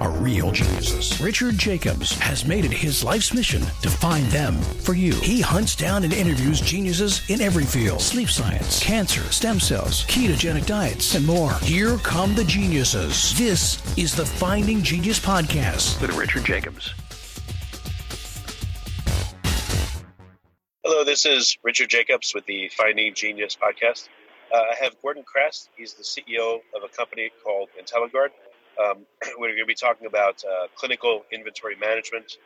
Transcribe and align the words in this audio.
are 0.00 0.10
real 0.10 0.50
geniuses. 0.50 1.20
Richard 1.20 1.56
Jacobs 1.58 2.12
has 2.18 2.44
made 2.44 2.64
it 2.64 2.72
his 2.72 3.02
life's 3.02 3.32
mission 3.32 3.62
to 3.82 3.88
find 3.88 4.26
them 4.26 4.54
for 4.82 4.94
you. 4.94 5.14
He 5.14 5.40
hunts 5.40 5.74
down 5.74 6.04
and 6.04 6.12
interviews 6.12 6.60
geniuses 6.60 7.28
in 7.30 7.40
every 7.40 7.64
field 7.64 8.00
sleep 8.00 8.28
science, 8.28 8.82
cancer, 8.82 9.22
stem 9.32 9.58
cells, 9.58 10.04
ketogenic 10.06 10.66
diets, 10.66 11.14
and 11.14 11.26
more. 11.26 11.52
Here 11.60 11.96
come 11.98 12.34
the 12.34 12.44
geniuses. 12.44 13.36
This 13.38 13.80
is 13.96 14.14
the 14.14 14.26
Finding 14.26 14.82
Genius 14.82 15.18
Podcast 15.18 16.00
with 16.00 16.14
Richard 16.16 16.44
Jacobs. 16.44 16.92
Hello, 20.84 21.04
this 21.04 21.26
is 21.26 21.58
Richard 21.64 21.90
Jacobs 21.90 22.32
with 22.34 22.46
the 22.46 22.68
Finding 22.68 23.12
Genius 23.14 23.56
Podcast. 23.56 24.08
Uh, 24.54 24.58
I 24.58 24.74
have 24.80 24.94
Gordon 25.02 25.24
Kress. 25.24 25.68
He's 25.76 25.94
the 25.94 26.04
CEO 26.04 26.60
of 26.74 26.82
a 26.84 26.88
company 26.88 27.30
called 27.42 27.68
IntelliGuard. 27.80 28.28
Um, 28.78 29.06
we're 29.38 29.48
going 29.48 29.58
to 29.58 29.66
be 29.66 29.74
talking 29.74 30.06
about 30.06 30.42
uh, 30.44 30.66
clinical 30.76 31.24
inventory 31.32 31.76
management, 31.76 32.38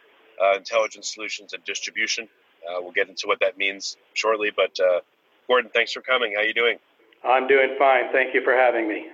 uh, 0.43 0.57
intelligent 0.57 1.05
solutions, 1.05 1.53
and 1.53 1.65
distribution. 1.65 2.29
Uh, 2.69 2.81
we'll 2.81 2.93
get 2.93 3.09
into 3.09 3.27
what 3.27 3.41
that 3.41 3.59
means 3.59 3.97
shortly. 4.15 4.51
But 4.55 4.79
uh, 4.81 5.01
Gordon, 5.47 5.71
thanks 5.75 5.93
for 5.93 6.01
coming. 6.01 6.35
How 6.35 6.43
are 6.43 6.45
you 6.45 6.55
doing? 6.55 6.79
I'm 7.25 7.47
doing 7.47 7.77
fine. 7.79 8.13
Thank 8.13 8.35
you 8.35 8.43
for 8.43 8.53
having 8.53 8.89
me. 8.89 9.07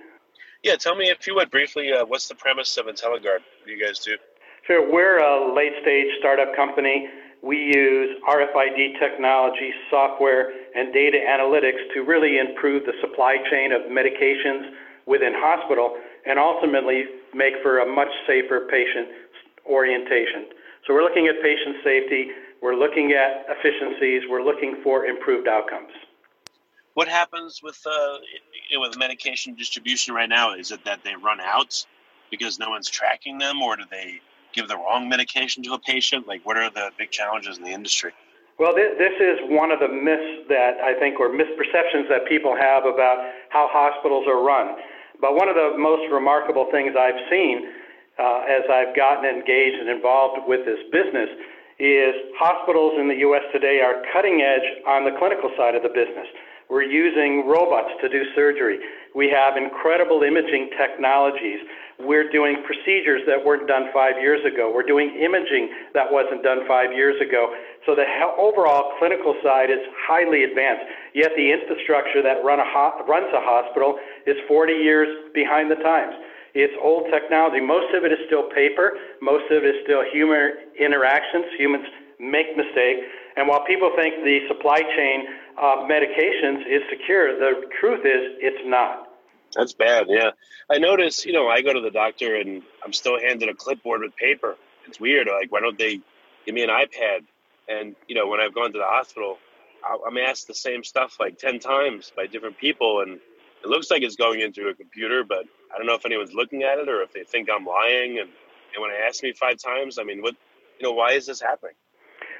Yeah, 0.63 0.75
tell 0.75 0.95
me 0.95 1.09
if 1.09 1.27
you 1.27 1.35
would 1.35 1.51
briefly. 1.51 1.91
Uh, 1.93 2.05
what's 2.05 2.27
the 2.27 2.35
premise 2.35 2.77
of 2.77 2.87
IntelliGuard? 2.87 3.41
What 3.41 3.65
do 3.65 3.71
you 3.71 3.83
guys 3.83 3.99
do? 3.99 4.17
Sure. 4.65 4.91
We're 4.91 5.19
a 5.19 5.53
late 5.55 5.73
stage 5.81 6.07
startup 6.19 6.55
company. 6.55 7.07
We 7.41 7.57
use 7.57 8.19
RFID 8.27 8.99
technology, 8.99 9.71
software, 9.89 10.51
and 10.75 10.91
data 10.91 11.17
analytics 11.17 11.93
to 11.93 12.01
really 12.01 12.39
improve 12.39 12.85
the 12.85 12.93
supply 12.99 13.37
chain 13.49 13.71
of 13.71 13.83
medications 13.83 14.71
within 15.05 15.33
hospital 15.35 15.95
and 16.25 16.39
ultimately 16.39 17.05
make 17.33 17.53
for 17.61 17.79
a 17.79 17.85
much 17.85 18.09
safer 18.25 18.67
patient 18.69 19.07
orientation. 19.65 20.47
So 20.85 20.93
we're 20.93 21.03
looking 21.03 21.27
at 21.27 21.41
patient 21.41 21.77
safety, 21.83 22.31
we're 22.61 22.75
looking 22.75 23.11
at 23.11 23.45
efficiencies, 23.49 24.23
we're 24.29 24.43
looking 24.43 24.81
for 24.83 25.05
improved 25.05 25.47
outcomes. 25.47 25.91
What 26.93 27.07
happens 27.07 27.61
with 27.61 27.79
uh, 27.85 28.17
with 28.79 28.97
medication 28.97 29.53
distribution 29.53 30.15
right 30.15 30.29
now? 30.29 30.53
Is 30.53 30.71
it 30.71 30.83
that 30.85 31.03
they 31.03 31.15
run 31.15 31.39
out 31.39 31.85
because 32.31 32.57
no 32.57 32.69
one's 32.69 32.89
tracking 32.89 33.37
them, 33.37 33.61
or 33.61 33.75
do 33.75 33.83
they 33.91 34.19
give 34.53 34.67
the 34.67 34.75
wrong 34.75 35.07
medication 35.07 35.61
to 35.63 35.73
a 35.73 35.79
patient? 35.79 36.27
Like, 36.27 36.45
what 36.45 36.57
are 36.57 36.69
the 36.71 36.89
big 36.97 37.11
challenges 37.11 37.57
in 37.57 37.63
the 37.63 37.71
industry? 37.71 38.13
Well, 38.57 38.73
this 38.73 39.13
is 39.21 39.37
one 39.53 39.69
of 39.71 39.79
the 39.79 39.87
myths 39.87 40.49
that 40.49 40.81
I 40.81 40.97
think, 40.97 41.19
or 41.19 41.29
misperceptions 41.29 42.09
that 42.09 42.25
people 42.27 42.55
have 42.55 42.85
about 42.85 43.29
how 43.49 43.69
hospitals 43.69 44.25
are 44.27 44.41
run. 44.41 44.75
But 45.21 45.35
one 45.35 45.49
of 45.49 45.55
the 45.55 45.77
most 45.77 46.11
remarkable 46.11 46.67
things 46.71 46.93
I've 46.97 47.19
seen 47.29 47.69
uh, 48.19 48.45
as 48.49 48.63
I've 48.69 48.95
gotten 48.95 49.25
engaged 49.25 49.77
and 49.79 49.89
involved 49.89 50.47
with 50.47 50.65
this 50.65 50.79
business 50.91 51.29
is 51.79 52.13
hospitals 52.37 52.97
in 52.97 53.07
the 53.07 53.21
U.S. 53.29 53.45
today 53.53 53.81
are 53.81 54.01
cutting 54.13 54.41
edge 54.41 54.65
on 54.87 55.05
the 55.05 55.13
clinical 55.17 55.53
side 55.57 55.75
of 55.75 55.83
the 55.83 55.93
business. 55.93 56.25
We're 56.69 56.83
using 56.83 57.47
robots 57.47 57.93
to 58.01 58.09
do 58.09 58.23
surgery. 58.35 58.79
We 59.15 59.29
have 59.29 59.55
incredible 59.55 60.21
imaging 60.23 60.71
technologies. 60.75 61.63
We're 61.97 62.29
doing 62.29 62.61
procedures 62.67 63.23
that 63.25 63.39
weren't 63.39 63.67
done 63.67 63.87
five 63.93 64.19
years 64.19 64.43
ago. 64.43 64.69
We're 64.69 64.85
doing 64.85 65.15
imaging 65.15 65.71
that 65.93 66.11
wasn't 66.11 66.43
done 66.43 66.67
five 66.67 66.91
years 66.91 67.15
ago. 67.21 67.55
So 67.85 67.95
the 67.95 68.05
overall 68.37 68.93
clinical 68.99 69.33
side 69.41 69.71
is 69.71 69.79
highly 70.05 70.43
advanced. 70.43 70.85
Yet 71.15 71.31
the 71.37 71.49
infrastructure 71.49 72.21
that 72.21 72.43
run 72.43 72.59
a 72.59 72.67
ho- 72.67 73.01
runs 73.07 73.31
a 73.33 73.41
hospital 73.41 73.97
is 74.27 74.37
40 74.47 74.73
years 74.73 75.07
behind 75.33 75.71
the 75.71 75.75
times. 75.75 76.13
It's 76.53 76.73
old 76.81 77.05
technology. 77.11 77.61
Most 77.61 77.93
of 77.93 78.03
it 78.03 78.11
is 78.11 78.19
still 78.27 78.49
paper. 78.49 78.93
Most 79.21 79.49
of 79.51 79.63
it 79.63 79.75
is 79.75 79.83
still 79.83 80.03
human 80.11 80.53
interactions. 80.79 81.45
Humans 81.57 81.85
make 82.19 82.55
mistakes. 82.57 83.05
And 83.35 83.47
while 83.47 83.63
people 83.65 83.91
think 83.95 84.15
the 84.23 84.39
supply 84.47 84.81
chain 84.81 85.27
of 85.57 85.87
medications 85.87 86.65
is 86.67 86.81
secure, 86.89 87.37
the 87.37 87.69
truth 87.79 88.05
is 88.05 88.41
it's 88.41 88.63
not. 88.65 89.07
That's 89.55 89.73
bad. 89.73 90.07
Yeah, 90.09 90.31
I 90.69 90.79
notice. 90.79 91.25
You 91.25 91.33
know, 91.33 91.47
I 91.47 91.61
go 91.61 91.73
to 91.73 91.81
the 91.81 91.91
doctor 91.91 92.35
and 92.35 92.63
I'm 92.83 92.93
still 92.93 93.19
handed 93.19 93.49
a 93.49 93.53
clipboard 93.53 94.01
with 94.01 94.15
paper. 94.15 94.57
It's 94.87 94.99
weird. 94.99 95.27
Like, 95.27 95.51
why 95.51 95.61
don't 95.61 95.77
they 95.77 96.01
give 96.45 96.55
me 96.55 96.63
an 96.63 96.69
iPad? 96.69 97.23
And 97.69 97.95
you 98.07 98.15
know, 98.15 98.27
when 98.27 98.39
I've 98.39 98.53
gone 98.53 98.73
to 98.73 98.79
the 98.79 98.85
hospital, 98.85 99.37
I'm 100.05 100.17
asked 100.17 100.47
the 100.47 100.55
same 100.55 100.83
stuff 100.83 101.17
like 101.19 101.37
ten 101.37 101.59
times 101.59 102.11
by 102.15 102.25
different 102.27 102.57
people, 102.57 103.01
and 103.01 103.19
it 103.63 103.69
looks 103.69 103.89
like 103.89 104.01
it's 104.01 104.15
going 104.15 104.41
into 104.41 104.67
a 104.69 104.73
computer, 104.73 105.23
but 105.23 105.45
I 105.73 105.77
don't 105.77 105.87
know 105.87 105.95
if 105.95 106.05
anyone's 106.05 106.33
looking 106.33 106.63
at 106.63 106.77
it 106.77 106.89
or 106.89 107.01
if 107.01 107.11
they 107.13 107.23
think 107.23 107.49
I'm 107.49 107.65
lying. 107.65 108.19
And, 108.19 108.29
and 108.73 108.81
when 108.81 108.91
they 108.91 108.97
ask 108.97 109.23
me 109.23 109.33
five 109.33 109.57
times, 109.57 109.97
I 109.97 110.03
mean, 110.03 110.21
what, 110.21 110.35
you 110.79 110.85
know, 110.85 110.93
why 110.93 111.13
is 111.13 111.25
this 111.25 111.41
happening? 111.41 111.75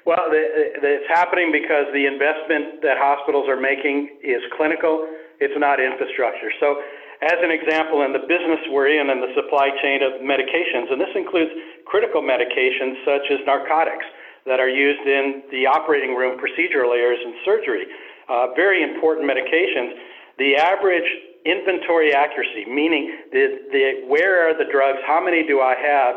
Well, 0.05 0.31
it's 0.31 1.09
happening 1.11 1.51
because 1.51 1.91
the 1.91 2.07
investment 2.07 2.79
that 2.79 2.95
hospitals 2.95 3.49
are 3.49 3.59
making 3.59 4.23
is 4.23 4.39
clinical. 4.55 5.03
It's 5.43 5.57
not 5.59 5.83
infrastructure. 5.83 6.47
So, 6.63 6.79
as 7.19 7.41
an 7.41 7.49
example, 7.49 8.05
in 8.05 8.13
the 8.13 8.23
business 8.23 8.61
we're 8.69 8.93
in 8.93 9.09
and 9.09 9.19
the 9.19 9.33
supply 9.33 9.73
chain 9.81 10.05
of 10.05 10.21
medications, 10.21 10.93
and 10.93 11.01
this 11.01 11.11
includes 11.11 11.51
critical 11.83 12.21
medications 12.21 13.03
such 13.03 13.25
as 13.33 13.43
narcotics 13.43 14.05
that 14.45 14.61
are 14.61 14.69
used 14.69 15.03
in 15.03 15.43
the 15.51 15.67
operating 15.67 16.15
room 16.15 16.39
procedural 16.39 16.95
areas 16.95 17.19
and 17.25 17.35
surgery. 17.43 17.83
Uh, 18.29 18.53
very 18.55 18.83
important 18.83 19.27
medications. 19.27 19.91
The 20.37 20.55
average 20.55 21.09
inventory 21.45 22.13
accuracy, 22.13 22.65
meaning 22.67 23.15
the, 23.31 23.59
the, 23.71 24.07
where 24.07 24.49
are 24.49 24.57
the 24.57 24.69
drugs, 24.69 24.99
how 25.05 25.23
many 25.23 25.45
do 25.47 25.61
I 25.61 25.75
have, 25.75 26.15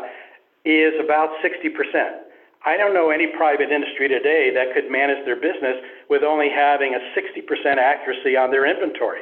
is 0.65 0.93
about 1.03 1.29
60%. 1.41 1.73
I 2.63 2.77
don't 2.77 2.93
know 2.93 3.09
any 3.09 3.25
private 3.25 3.71
industry 3.71 4.07
today 4.07 4.51
that 4.53 4.73
could 4.75 4.91
manage 4.91 5.25
their 5.25 5.35
business 5.35 5.81
with 6.09 6.21
only 6.21 6.49
having 6.53 6.93
a 6.93 7.01
60% 7.17 7.41
accuracy 7.77 8.37
on 8.37 8.51
their 8.51 8.69
inventory. 8.69 9.21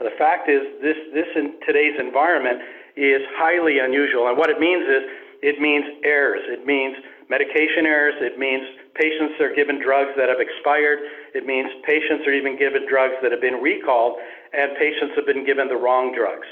The 0.00 0.14
fact 0.16 0.48
is, 0.48 0.62
this, 0.80 0.96
this 1.12 1.26
in 1.36 1.58
today's 1.66 1.98
environment 1.98 2.62
is 2.96 3.20
highly 3.36 3.80
unusual. 3.80 4.28
And 4.28 4.38
what 4.38 4.48
it 4.48 4.58
means 4.58 4.86
is, 4.88 5.02
it 5.42 5.60
means 5.60 5.84
errors. 6.04 6.42
It 6.46 6.66
means 6.66 6.96
medication 7.28 7.86
errors. 7.86 8.14
It 8.18 8.38
means 8.38 8.62
patients 8.94 9.40
are 9.40 9.54
given 9.54 9.80
drugs 9.80 10.10
that 10.16 10.28
have 10.28 10.40
expired. 10.40 10.98
It 11.34 11.46
means 11.46 11.70
patients 11.86 12.26
are 12.26 12.32
even 12.32 12.58
given 12.58 12.86
drugs 12.88 13.14
that 13.22 13.30
have 13.30 13.40
been 13.40 13.62
recalled, 13.62 14.18
and 14.52 14.76
patients 14.78 15.14
have 15.16 15.26
been 15.26 15.46
given 15.46 15.68
the 15.68 15.76
wrong 15.76 16.14
drugs. 16.14 16.46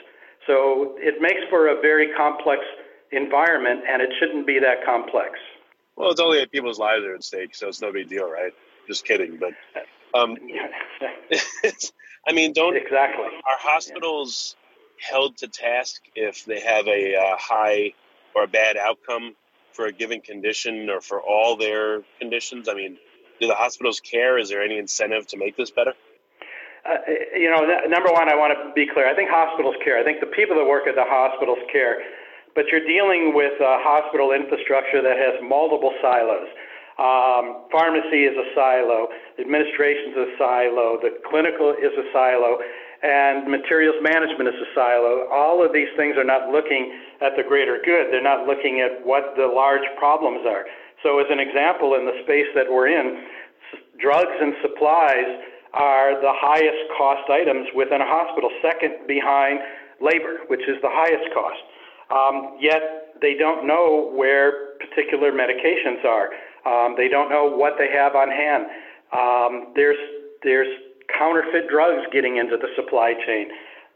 So 0.47 0.95
it 0.99 1.21
makes 1.21 1.41
for 1.51 1.69
a 1.69 1.81
very 1.81 2.13
complex 2.15 2.63
environment, 3.11 3.83
and 3.89 4.01
it 4.03 4.11
shouldn't 4.19 4.47
be 4.47 4.59
that 4.61 4.85
complex. 4.85 5.39
Well, 5.97 6.11
it's 6.11 6.21
only 6.21 6.45
people's 6.47 6.79
lives 6.79 7.05
are 7.05 7.15
at 7.15 7.25
stake, 7.25 7.55
so 7.55 7.69
it's 7.69 7.81
no 7.81 7.93
big 7.93 8.09
deal, 8.09 8.31
right? 8.31 8.53
Just 8.87 9.05
kidding, 9.05 9.39
but 9.41 9.55
um, 10.15 10.37
I 12.29 12.33
mean, 12.33 12.53
don't 12.53 12.77
exactly 12.77 13.25
are 13.25 13.59
hospitals 13.59 14.55
yeah. 15.01 15.11
held 15.11 15.37
to 15.39 15.49
task 15.49 16.03
if 16.15 16.45
they 16.45 16.61
have 16.61 16.87
a 16.87 17.17
uh, 17.17 17.37
high 17.39 17.93
or 18.37 18.45
a 18.45 18.47
bad 18.47 18.77
outcome 18.77 19.35
for 19.73 19.87
a 19.87 19.93
given 19.93 20.21
condition 20.21 20.91
or 20.91 21.01
for 21.01 21.21
all 21.21 21.57
their 21.57 22.03
conditions? 22.21 22.69
I 22.69 22.75
mean, 22.75 22.99
do 23.41 23.47
the 23.49 23.55
hospitals 23.55 23.99
care? 24.01 24.39
Is 24.39 24.51
there 24.51 24.63
any 24.63 24.79
incentive 24.79 25.27
to 25.29 25.39
make 25.39 25.57
this 25.57 25.71
better? 25.71 25.95
Uh, 26.85 26.99
you 27.35 27.51
know, 27.51 27.65
number 27.89 28.13
one, 28.13 28.29
I 28.29 28.37
want 28.37 28.53
to 28.53 28.73
be 28.75 28.87
clear. 28.87 29.09
I 29.09 29.15
think 29.17 29.31
hospitals 29.33 29.75
care. 29.83 29.99
I 29.99 30.05
think 30.05 30.21
the 30.21 30.31
people 30.31 30.55
that 30.57 30.67
work 30.69 30.87
at 30.87 30.95
the 30.95 31.09
hospitals 31.09 31.59
care. 31.73 32.05
But 32.55 32.69
you're 32.69 32.87
dealing 32.87 33.35
with 33.35 33.59
a 33.61 33.81
hospital 33.81 34.33
infrastructure 34.33 35.03
that 35.03 35.17
has 35.17 35.41
multiple 35.43 35.93
silos. 36.01 36.49
Um, 36.97 37.69
pharmacy 37.69 38.25
is 38.25 38.33
a 38.33 38.49
silo, 38.57 39.09
administration 39.37 40.17
is 40.17 40.17
a 40.17 40.31
silo, 40.41 40.97
the 40.97 41.13
clinical 41.29 41.77
is 41.77 41.93
a 41.93 42.09
silo, 42.09 42.57
and 43.03 43.49
materials 43.49 43.97
management 44.01 44.49
is 44.49 44.57
a 44.57 44.69
silo. 44.75 45.29
All 45.29 45.65
of 45.65 45.73
these 45.73 45.89
things 45.97 46.17
are 46.17 46.25
not 46.25 46.49
looking 46.49 46.97
at 47.21 47.37
the 47.37 47.43
greater 47.43 47.79
good. 47.85 48.09
They're 48.11 48.23
not 48.23 48.47
looking 48.47 48.81
at 48.81 49.05
what 49.05 49.37
the 49.37 49.47
large 49.47 49.85
problems 49.99 50.47
are. 50.47 50.65
So, 51.03 51.21
as 51.21 51.27
an 51.29 51.39
example, 51.39 51.95
in 51.95 52.07
the 52.07 52.17
space 52.25 52.49
that 52.55 52.65
we're 52.71 52.89
in, 52.89 53.23
drugs 54.01 54.33
and 54.41 54.55
supplies 54.63 55.29
are 55.75 56.21
the 56.21 56.33
highest 56.33 56.89
cost 56.97 57.29
items 57.29 57.69
within 57.75 58.01
a 58.01 58.09
hospital, 58.09 58.49
second 58.63 59.07
behind 59.07 59.61
labor, 60.01 60.41
which 60.49 60.65
is 60.69 60.81
the 60.81 60.91
highest 60.91 61.29
cost. 61.35 61.61
Um, 62.09 62.57
yet 62.61 63.13
they 63.21 63.35
don't 63.35 63.67
know 63.67 64.11
where 64.15 64.77
particular 64.81 65.33
medications 65.33 66.05
are. 66.05 66.31
Um, 66.65 66.95
they 66.97 67.09
don't 67.09 67.29
know 67.29 67.45
what 67.47 67.75
they 67.79 67.91
have 67.93 68.15
on 68.15 68.31
hand. 68.31 68.65
Um, 69.13 69.73
there's 69.75 69.99
there's 70.43 70.69
counterfeit 71.13 71.69
drugs 71.69 72.07
getting 72.13 72.37
into 72.37 72.57
the 72.57 72.69
supply 72.77 73.15
chain. 73.27 73.49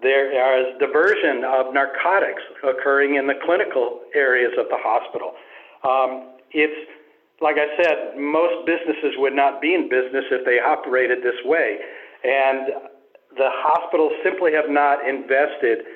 There 0.03 0.33
is 0.33 0.79
diversion 0.79 1.45
of 1.45 1.75
narcotics 1.75 2.43
occurring 2.65 3.17
in 3.17 3.27
the 3.27 3.35
clinical 3.45 4.01
areas 4.15 4.53
of 4.59 4.67
the 4.69 4.79
hospital. 4.81 5.33
Um, 5.85 6.41
it's 6.53 6.89
like 7.41 7.57
I 7.57 7.69
said, 7.77 8.21
most 8.21 8.67
businesses 8.67 9.17
would 9.17 9.33
not 9.33 9.61
be 9.61 9.75
in 9.75 9.89
business 9.89 10.25
if 10.31 10.45
they 10.45 10.61
operated 10.61 11.25
this 11.25 11.41
way. 11.45 11.79
And 12.23 12.93
the 13.37 13.49
hospitals 13.49 14.13
simply 14.23 14.53
have 14.53 14.69
not 14.69 15.07
invested 15.09 15.89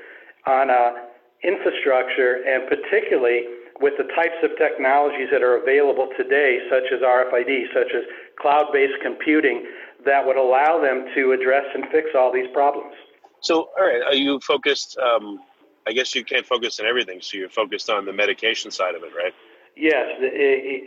on 0.47 0.71
a 0.71 1.13
infrastructure 1.45 2.41
and 2.49 2.65
particularly 2.65 3.45
with 3.81 3.93
the 3.99 4.09
types 4.17 4.41
of 4.41 4.57
technologies 4.57 5.29
that 5.29 5.43
are 5.43 5.61
available 5.61 6.09
today, 6.17 6.65
such 6.71 6.89
as 6.89 7.05
RFID, 7.05 7.69
such 7.75 7.93
as 7.93 8.09
cloud 8.41 8.73
based 8.73 8.97
computing, 9.03 9.67
that 10.05 10.27
would 10.27 10.37
allow 10.37 10.81
them 10.81 11.07
to 11.15 11.33
address 11.33 11.65
and 11.75 11.85
fix 11.91 12.11
all 12.17 12.33
these 12.33 12.49
problems. 12.53 12.95
So, 13.41 13.69
all 13.79 13.85
right, 13.85 14.03
are 14.03 14.15
you 14.15 14.41
focused? 14.41 14.97
Um, 14.99 15.41
I 15.87 15.93
guess 15.93 16.15
you 16.15 16.25
can't 16.25 16.47
focus 16.47 16.81
on 16.81 16.87
everything, 16.87 17.21
so 17.21 17.37
you're 17.37 17.51
focused 17.51 17.91
on 17.91 18.07
the 18.07 18.13
medication 18.13 18.71
side 18.71 18.95
of 18.95 19.03
it, 19.03 19.13
right? 19.15 19.35
Yes, 19.77 20.07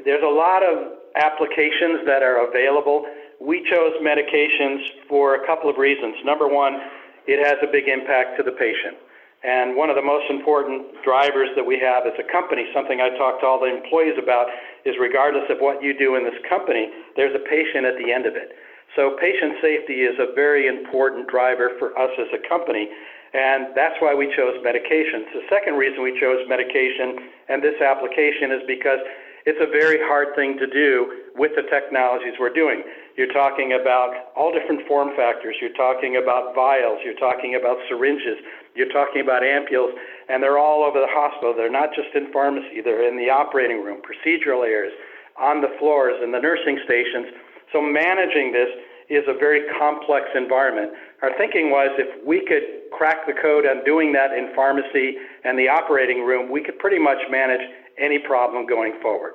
there's 0.05 0.23
a 0.23 0.33
lot 0.33 0.63
of 0.63 0.93
applications 1.15 2.05
that 2.05 2.23
are 2.23 2.47
available. 2.47 3.05
We 3.39 3.63
chose 3.69 3.93
medications 4.01 4.79
for 5.07 5.35
a 5.35 5.45
couple 5.45 5.69
of 5.69 5.77
reasons. 5.77 6.15
Number 6.23 6.47
one, 6.47 6.79
it 7.27 7.45
has 7.45 7.57
a 7.61 7.71
big 7.71 7.87
impact 7.87 8.37
to 8.37 8.43
the 8.43 8.53
patient. 8.53 8.97
And 9.43 9.75
one 9.77 9.89
of 9.91 9.95
the 9.95 10.01
most 10.01 10.31
important 10.31 11.03
drivers 11.03 11.49
that 11.55 11.65
we 11.65 11.77
have 11.77 12.07
as 12.07 12.13
a 12.17 12.25
company, 12.31 12.65
something 12.73 12.99
I 13.01 13.15
talk 13.17 13.39
to 13.41 13.45
all 13.45 13.59
the 13.59 13.69
employees 13.69 14.17
about, 14.17 14.47
is 14.83 14.95
regardless 14.99 15.45
of 15.49 15.59
what 15.59 15.83
you 15.83 15.93
do 15.93 16.15
in 16.15 16.23
this 16.23 16.39
company, 16.49 16.89
there's 17.15 17.35
a 17.35 17.43
patient 17.45 17.85
at 17.85 18.01
the 18.01 18.11
end 18.11 18.25
of 18.25 18.35
it. 18.35 18.57
So 18.95 19.18
patient 19.19 19.57
safety 19.62 20.07
is 20.07 20.18
a 20.19 20.34
very 20.34 20.68
important 20.68 21.28
driver 21.28 21.72
for 21.78 21.98
us 21.98 22.12
as 22.18 22.28
a 22.34 22.42
company. 22.48 22.89
And 23.34 23.75
that's 23.75 23.95
why 24.00 24.16
we 24.16 24.31
chose 24.36 24.56
medications. 24.63 25.28
The 25.34 25.44
second 25.50 25.75
reason 25.75 26.01
we 26.01 26.18
chose 26.19 26.48
medication 26.48 27.30
and 27.50 27.62
this 27.62 27.80
application 27.81 28.51
is 28.51 28.63
because 28.66 29.00
it's 29.48 29.63
a 29.63 29.69
very 29.72 29.95
hard 30.04 30.36
thing 30.36 30.60
to 30.60 30.68
do 30.68 31.24
with 31.36 31.56
the 31.56 31.63
technologies 31.72 32.36
we're 32.39 32.51
doing. 32.51 32.84
You're 33.16 33.31
talking 33.31 33.80
about 33.80 34.36
all 34.36 34.51
different 34.51 34.88
form 34.88 35.16
factors. 35.16 35.56
You're 35.62 35.75
talking 35.80 36.19
about 36.19 36.54
vials. 36.54 37.00
You're 37.04 37.16
talking 37.16 37.56
about 37.56 37.78
syringes. 37.88 38.44
You're 38.75 38.92
talking 38.92 39.22
about 39.22 39.44
ampules. 39.44 39.95
And 40.28 40.44
they're 40.44 40.60
all 40.60 40.84
over 40.84 41.00
the 41.00 41.07
hospital. 41.07 41.54
They're 41.56 41.72
not 41.72 41.95
just 41.95 42.12
in 42.16 42.31
pharmacy, 42.31 42.81
they're 42.84 43.07
in 43.07 43.16
the 43.16 43.31
operating 43.31 43.84
room, 43.84 44.01
procedural 44.04 44.68
areas, 44.68 44.94
on 45.39 45.62
the 45.62 45.72
floors, 45.80 46.19
in 46.24 46.31
the 46.31 46.39
nursing 46.39 46.80
stations. 46.84 47.31
So 47.71 47.81
managing 47.81 48.51
this 48.51 48.69
is 49.09 49.23
a 49.27 49.33
very 49.33 49.61
complex 49.79 50.27
environment. 50.35 50.91
Our 51.21 51.35
thinking 51.37 51.69
was 51.69 51.89
if 51.97 52.25
we 52.25 52.45
could 52.45 52.91
crack 52.91 53.25
the 53.25 53.33
code 53.33 53.65
on 53.65 53.83
doing 53.83 54.13
that 54.13 54.33
in 54.33 54.53
pharmacy 54.53 55.17
and 55.43 55.57
the 55.57 55.69
operating 55.69 56.25
room, 56.25 56.51
we 56.51 56.61
could 56.61 56.77
pretty 56.79 56.99
much 56.99 57.19
manage 57.29 57.61
any 57.97 58.19
problem 58.19 58.65
going 58.65 58.99
forward. 59.01 59.33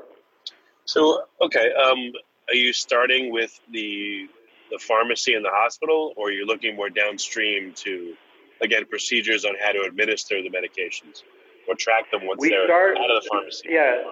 So, 0.84 1.24
okay, 1.40 1.72
um, 1.72 2.12
are 2.48 2.54
you 2.54 2.72
starting 2.72 3.32
with 3.32 3.58
the 3.70 4.28
the 4.70 4.78
pharmacy 4.78 5.34
and 5.34 5.44
the 5.44 5.50
hospital, 5.52 6.14
or 6.16 6.30
you're 6.30 6.40
you 6.40 6.46
looking 6.46 6.74
more 6.76 6.88
downstream 6.88 7.72
to 7.74 8.14
again 8.62 8.84
procedures 8.86 9.44
on 9.44 9.54
how 9.60 9.72
to 9.72 9.82
administer 9.82 10.42
the 10.42 10.48
medications 10.48 11.22
or 11.68 11.74
track 11.74 12.10
them 12.10 12.26
once 12.26 12.40
we 12.40 12.48
they're 12.48 12.66
start, 12.66 12.96
out 12.96 13.10
of 13.10 13.22
the 13.22 13.28
pharmacy? 13.30 13.68
Yeah, 13.70 14.02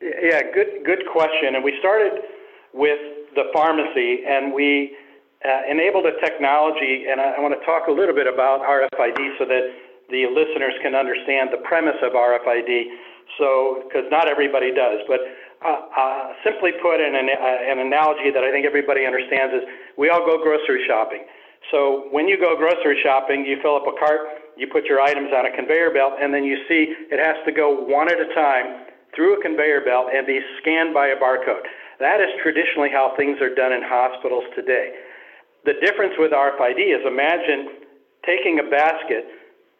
yeah, 0.00 0.42
good 0.52 0.84
good 0.84 1.04
question. 1.10 1.54
And 1.54 1.64
we 1.64 1.76
started 1.80 2.12
with 2.72 2.98
the 3.34 3.50
pharmacy, 3.52 4.24
and 4.26 4.52
we 4.52 4.96
uh, 5.44 5.66
enabled 5.68 6.06
a 6.06 6.14
technology, 6.20 7.06
and 7.10 7.20
I, 7.20 7.36
I 7.36 7.40
want 7.40 7.54
to 7.58 7.62
talk 7.66 7.88
a 7.88 7.94
little 7.94 8.14
bit 8.14 8.26
about 8.26 8.62
RFID 8.62 9.38
so 9.38 9.44
that 9.44 9.64
the 10.10 10.28
listeners 10.30 10.74
can 10.82 10.94
understand 10.94 11.50
the 11.50 11.62
premise 11.64 11.98
of 12.02 12.12
RFID. 12.12 12.70
So, 13.38 13.82
because 13.88 14.06
not 14.10 14.28
everybody 14.28 14.74
does, 14.74 15.00
but 15.08 15.20
uh, 15.64 15.88
uh, 15.96 16.32
simply 16.44 16.72
put, 16.82 17.00
in 17.00 17.14
an, 17.14 17.30
uh, 17.30 17.72
an 17.72 17.78
analogy 17.78 18.30
that 18.34 18.42
I 18.42 18.50
think 18.50 18.66
everybody 18.66 19.06
understands 19.06 19.54
is 19.54 19.62
we 19.96 20.10
all 20.10 20.26
go 20.26 20.42
grocery 20.42 20.84
shopping. 20.86 21.24
So 21.70 22.08
when 22.10 22.26
you 22.26 22.36
go 22.38 22.56
grocery 22.56 22.98
shopping, 23.02 23.46
you 23.46 23.62
fill 23.62 23.76
up 23.76 23.86
a 23.86 23.94
cart, 23.98 24.42
you 24.56 24.66
put 24.66 24.84
your 24.84 25.00
items 25.00 25.30
on 25.32 25.46
a 25.46 25.54
conveyor 25.54 25.94
belt, 25.94 26.14
and 26.20 26.34
then 26.34 26.44
you 26.44 26.58
see 26.68 26.92
it 27.10 27.22
has 27.22 27.36
to 27.46 27.52
go 27.52 27.72
one 27.86 28.10
at 28.10 28.18
a 28.18 28.28
time 28.34 28.84
through 29.14 29.38
a 29.38 29.42
conveyor 29.42 29.82
belt 29.84 30.08
and 30.12 30.26
be 30.26 30.40
scanned 30.60 30.92
by 30.92 31.08
a 31.08 31.16
barcode. 31.16 31.64
That 32.02 32.18
is 32.18 32.34
traditionally 32.42 32.90
how 32.90 33.14
things 33.14 33.38
are 33.38 33.54
done 33.54 33.70
in 33.70 33.86
hospitals 33.86 34.42
today. 34.58 34.90
The 35.62 35.78
difference 35.78 36.18
with 36.18 36.34
RFID 36.34 36.82
is 36.82 37.06
imagine 37.06 37.86
taking 38.26 38.58
a 38.58 38.66
basket, 38.66 39.30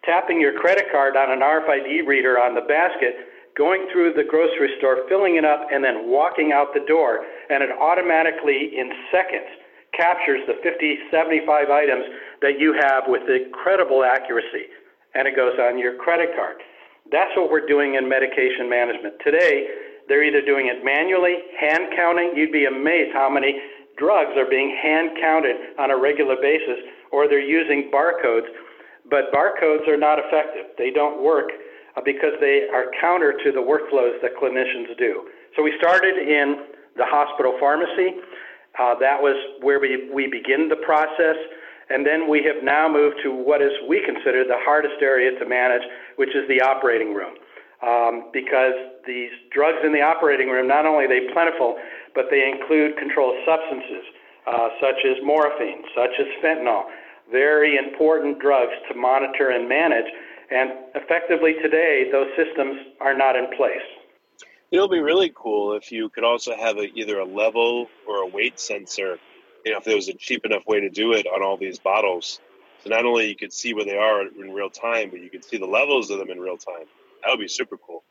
tapping 0.07 0.39
your 0.39 0.55
credit 0.55 0.87
card 0.95 1.19
on 1.19 1.35
an 1.35 1.43
RFID 1.43 2.07
reader 2.07 2.39
on 2.39 2.55
the 2.55 2.63
basket, 2.63 3.19
going 3.59 3.91
through 3.91 4.15
the 4.15 4.23
grocery 4.23 4.71
store, 4.79 5.03
filling 5.11 5.35
it 5.35 5.45
up, 5.45 5.67
and 5.75 5.83
then 5.83 6.07
walking 6.07 6.55
out 6.55 6.71
the 6.71 6.87
door, 6.87 7.27
and 7.51 7.59
it 7.59 7.75
automatically, 7.75 8.71
in 8.79 8.95
seconds, 9.11 9.51
captures 9.91 10.47
the 10.47 10.63
50, 10.63 11.11
75 11.11 11.75
items 11.75 12.07
that 12.41 12.55
you 12.55 12.71
have 12.87 13.11
with 13.11 13.27
incredible 13.27 14.07
accuracy, 14.07 14.71
and 15.19 15.27
it 15.27 15.35
goes 15.35 15.59
on 15.59 15.77
your 15.77 15.99
credit 15.99 16.31
card. 16.39 16.63
That's 17.11 17.35
what 17.35 17.51
we're 17.51 17.67
doing 17.67 17.97
in 17.97 18.09
medication 18.09 18.71
management. 18.71 19.19
Today, 19.27 19.67
they're 20.09 20.25
either 20.25 20.43
doing 20.45 20.67
it 20.67 20.85
manually, 20.85 21.37
hand 21.59 21.93
counting. 21.97 22.33
You'd 22.35 22.53
be 22.53 22.67
amazed 22.67 23.13
how 23.15 23.31
many 23.31 23.61
drugs 23.97 24.33
are 24.37 24.49
being 24.49 24.75
hand 24.83 25.11
counted 25.21 25.57
on 25.79 25.91
a 25.91 25.97
regular 25.97 26.37
basis, 26.41 26.79
or 27.11 27.29
they're 27.29 27.41
using 27.41 27.91
barcodes. 27.93 28.49
But 29.09 29.33
barcodes 29.33 29.87
are 29.89 29.97
not 29.97 30.19
effective. 30.19 30.75
They 30.79 30.91
don't 30.91 31.23
work 31.23 31.51
uh, 31.97 32.01
because 32.05 32.33
they 32.41 32.69
are 32.73 32.87
counter 33.01 33.33
to 33.33 33.53
the 33.53 33.61
workflows 33.61 34.21
that 34.23 34.33
clinicians 34.41 34.97
do. 34.99 35.29
So 35.57 35.63
we 35.63 35.75
started 35.79 36.17
in 36.17 36.67
the 36.97 37.05
hospital 37.05 37.57
pharmacy. 37.61 38.17
Uh, 38.79 38.95
that 39.01 39.21
was 39.21 39.37
where 39.61 39.79
we, 39.81 40.09
we 40.13 40.27
begin 40.27 40.69
the 40.69 40.81
process. 40.85 41.37
And 41.91 42.07
then 42.07 42.31
we 42.31 42.43
have 42.45 42.65
now 42.65 42.89
moved 42.89 43.17
to 43.23 43.31
what 43.31 43.61
is 43.61 43.71
we 43.87 44.01
consider 44.05 44.45
the 44.45 44.57
hardest 44.57 45.03
area 45.03 45.39
to 45.39 45.47
manage, 45.47 45.83
which 46.17 46.31
is 46.31 46.49
the 46.49 46.63
operating 46.63 47.13
room 47.13 47.35
um, 47.83 48.31
because 48.33 48.75
these 49.07 49.31
drugs 49.51 49.79
in 49.85 49.93
the 49.93 50.01
operating 50.01 50.49
room, 50.49 50.69
not 50.69 50.87
only 50.87 51.05
are 51.05 51.09
they 51.09 51.33
plentiful, 51.33 51.77
but 52.15 52.27
they 52.31 52.49
include 52.49 52.97
controlled 52.97 53.37
substances 53.45 54.05
uh, 54.47 54.69
such 54.81 55.05
as 55.05 55.23
morphine, 55.25 55.83
such 55.95 56.11
as 56.19 56.27
fentanyl, 56.43 56.85
very 57.31 57.77
important 57.77 58.39
drugs 58.39 58.73
to 58.89 58.95
monitor 58.95 59.51
and 59.51 59.69
manage. 59.69 60.07
And 60.51 60.71
effectively 60.95 61.55
today, 61.63 62.09
those 62.13 62.29
systems 62.37 62.79
are 63.01 63.17
not 63.17 63.37
in 63.37 63.47
place. 63.57 63.87
It'll 64.71 64.89
be 64.89 65.01
really 65.01 65.33
cool 65.35 65.75
if 65.75 65.93
you 65.93 66.09
could 66.09 66.25
also 66.25 66.57
have 66.57 66.79
a, 66.79 66.85
either 66.99 67.19
a 67.19 67.25
level 67.25 67.89
or 68.07 68.23
a 68.23 68.27
weight 68.27 68.59
sensor. 68.59 69.19
You 69.65 69.73
know, 69.73 69.79
if 69.79 69.85
there 69.85 69.97
was 69.97 70.09
a 70.09 70.15
cheap 70.15 70.45
enough 70.45 70.67
way 70.67 70.81
to 70.81 70.91
do 70.91 71.13
it 71.13 71.27
on 71.27 71.43
all 71.43 71.57
these 71.57 71.79
bottles, 71.79 72.41
so 72.83 72.91
not 72.91 73.05
only 73.05 73.29
you 73.29 73.37
could 73.37 73.53
see 73.53 73.75
where 73.75 73.85
they 73.85 73.97
are 73.97 74.23
in 74.27 74.53
real 74.53 74.71
time, 74.71 75.11
but 75.11 75.21
you 75.21 75.31
could 75.31 75.45
see 75.45 75.59
the 75.59 75.67
levels 75.67 76.11
of 76.11 76.19
them 76.19 76.31
in 76.31 76.41
real 76.41 76.57
time. 76.57 76.87
That 77.23 77.31
would 77.31 77.41
be 77.41 77.49
super 77.49 77.77
cool. 77.77 78.05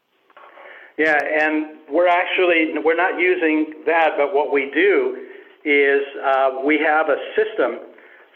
Yeah, 0.98 1.18
and 1.18 1.80
we're 1.90 2.08
actually 2.08 2.78
we're 2.84 2.96
not 2.96 3.20
using 3.20 3.84
that, 3.86 4.12
but 4.18 4.34
what 4.34 4.52
we 4.52 4.70
do 4.74 5.28
is 5.64 6.02
uh, 6.24 6.62
we 6.66 6.80
have 6.80 7.10
a 7.10 7.18
system 7.36 7.80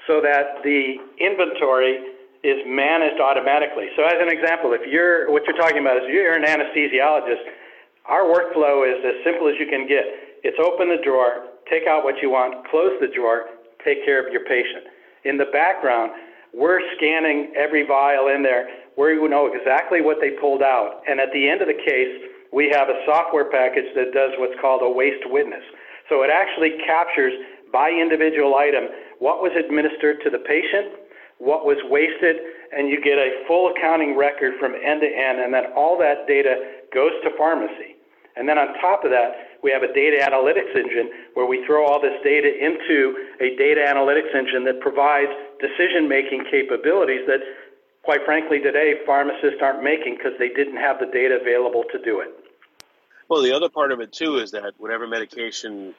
so 0.08 0.22
that 0.22 0.64
the 0.64 0.96
inventory 1.20 2.16
is 2.44 2.62
managed 2.66 3.20
automatically. 3.20 3.90
So, 3.98 4.06
as 4.06 4.22
an 4.22 4.30
example, 4.30 4.74
if 4.74 4.82
you're 4.88 5.32
what 5.32 5.44
you're 5.46 5.58
talking 5.58 5.80
about 5.80 5.98
is 5.98 6.04
you're 6.08 6.34
an 6.34 6.46
anesthesiologist, 6.46 7.44
our 8.06 8.24
workflow 8.24 8.86
is 8.86 9.04
as 9.04 9.24
simple 9.24 9.48
as 9.48 9.56
you 9.60 9.68
can 9.68 9.88
get. 9.88 10.06
It's 10.44 10.58
open 10.62 10.90
the 10.90 11.02
drawer, 11.04 11.50
take 11.70 11.88
out 11.88 12.04
what 12.04 12.22
you 12.22 12.30
want, 12.30 12.68
close 12.70 12.94
the 13.02 13.08
drawer, 13.08 13.46
take 13.84 14.06
care 14.06 14.26
of 14.26 14.32
your 14.32 14.46
patient. 14.46 14.86
In 15.26 15.38
the 15.38 15.50
background, 15.52 16.12
we're 16.54 16.80
scanning 16.96 17.52
every 17.58 17.86
vial 17.86 18.28
in 18.28 18.44
there 18.44 18.70
where 18.96 19.14
you 19.14 19.28
know 19.28 19.52
exactly 19.52 20.02
what 20.02 20.18
they 20.20 20.32
pulled 20.32 20.62
out. 20.62 21.02
And 21.08 21.20
at 21.20 21.32
the 21.34 21.48
end 21.48 21.62
of 21.62 21.68
the 21.68 21.78
case, 21.78 22.32
we 22.52 22.72
have 22.72 22.90
a 22.90 23.00
software 23.06 23.52
package 23.52 23.92
that 23.96 24.14
does 24.14 24.32
what's 24.40 24.56
called 24.60 24.82
a 24.82 24.90
waste 24.90 25.28
witness. 25.28 25.64
So 26.10 26.24
it 26.24 26.30
actually 26.32 26.78
captures 26.86 27.34
by 27.72 27.92
individual 27.92 28.56
item 28.56 28.88
what 29.20 29.42
was 29.42 29.52
administered 29.58 30.24
to 30.24 30.30
the 30.30 30.40
patient, 30.40 30.96
what 31.40 31.66
was 31.66 31.78
wasted, 31.92 32.38
and 32.72 32.88
you 32.88 33.02
get 33.04 33.18
a 33.18 33.44
full 33.48 33.72
accounting 33.76 34.16
record 34.16 34.54
from 34.60 34.74
end 34.76 35.02
to 35.02 35.10
end, 35.12 35.44
and 35.44 35.54
then 35.54 35.74
all 35.76 35.98
that 36.00 36.28
data 36.28 36.56
goes 36.94 37.12
to 37.24 37.32
pharmacy. 37.38 38.00
And 38.36 38.48
then 38.48 38.58
on 38.58 38.76
top 38.80 39.04
of 39.04 39.12
that, 39.12 39.60
we 39.64 39.72
have 39.72 39.84
a 39.84 39.92
data 39.92 40.20
analytics 40.22 40.76
engine 40.76 41.10
where 41.34 41.48
we 41.48 41.66
throw 41.66 41.88
all 41.88 42.00
this 42.00 42.16
data 42.24 42.52
into 42.52 43.16
a 43.40 43.56
data 43.56 43.82
analytics 43.82 44.36
engine 44.36 44.64
that 44.66 44.80
provides 44.80 45.32
decision 45.60 46.08
making 46.08 46.44
capabilities 46.52 47.24
that 47.28 47.40
quite 48.06 48.24
frankly, 48.24 48.60
today 48.60 48.94
pharmacists 49.06 49.60
aren't 49.62 49.84
making 49.84 50.16
because 50.16 50.34
they 50.40 50.50
didn't 50.50 50.78
have 50.78 51.00
the 51.00 51.08
data 51.08 51.40
available 51.42 51.84
to 51.92 52.00
do 52.02 52.22
it. 52.22 52.30
Well, 53.28 53.42
the 53.42 53.54
other 53.54 53.70
part 53.70 53.92
of 53.92 54.00
it 54.00 54.14
too 54.14 54.38
is 54.38 54.52
that 54.52 54.76
whatever 54.78 55.08
medication 55.08 55.96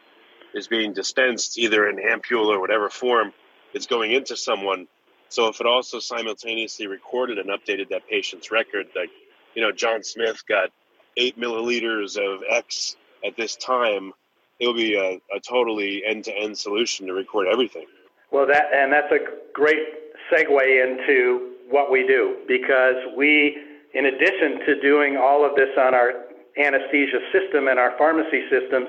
is 0.55 0.69
being 0.69 0.93
dispensed, 0.93 1.59
either 1.59 1.89
in 1.89 1.97
ampule 1.97 2.47
or 2.47 2.61
whatever 2.61 2.89
form, 2.89 3.33
it's 3.75 3.87
going 3.87 4.13
into 4.13 4.37
someone. 4.37 4.87
So 5.29 5.49
if 5.49 5.61
it 5.61 5.67
also 5.67 5.99
simultaneously 5.99 6.87
recorded 6.87 7.39
and 7.39 7.51
updated 7.51 7.89
that 7.91 8.09
patient's 8.09 8.53
record, 8.53 8.87
like, 8.95 9.11
you 9.55 9.63
know, 9.63 9.73
John 9.73 10.05
Smith 10.05 10.45
got 10.49 10.71
eight 11.17 11.39
milliliters 11.39 12.17
of 12.17 12.43
X 12.49 12.97
at 13.27 13.37
this 13.37 13.57
time, 13.57 14.13
it 14.61 14.67
will 14.69 14.75
be 14.75 14.95
a, 14.95 15.21
a 15.37 15.41
totally 15.41 16.05
end 16.07 16.25
to 16.25 16.33
end 16.33 16.57
solution 16.57 17.09
to 17.09 17.13
record 17.13 17.49
everything. 17.49 17.87
Well, 18.31 18.47
that, 18.47 18.67
and 18.73 18.93
that's 18.93 19.11
a 19.11 19.19
great 19.53 19.79
segue 20.33 20.87
into 20.87 21.56
what 21.71 21.91
we 21.91 22.07
do 22.07 22.37
because 22.49 22.97
we, 23.17 23.57
in 23.95 24.07
addition 24.07 24.61
to 24.67 24.81
doing 24.81 25.17
all 25.17 25.45
of 25.45 25.57
this 25.57 25.71
on 25.79 25.95
our 25.95 26.13
anesthesia 26.57 27.21
system 27.33 27.69
and 27.69 27.79
our 27.79 27.97
pharmacy 27.99 28.43
systems, 28.51 28.89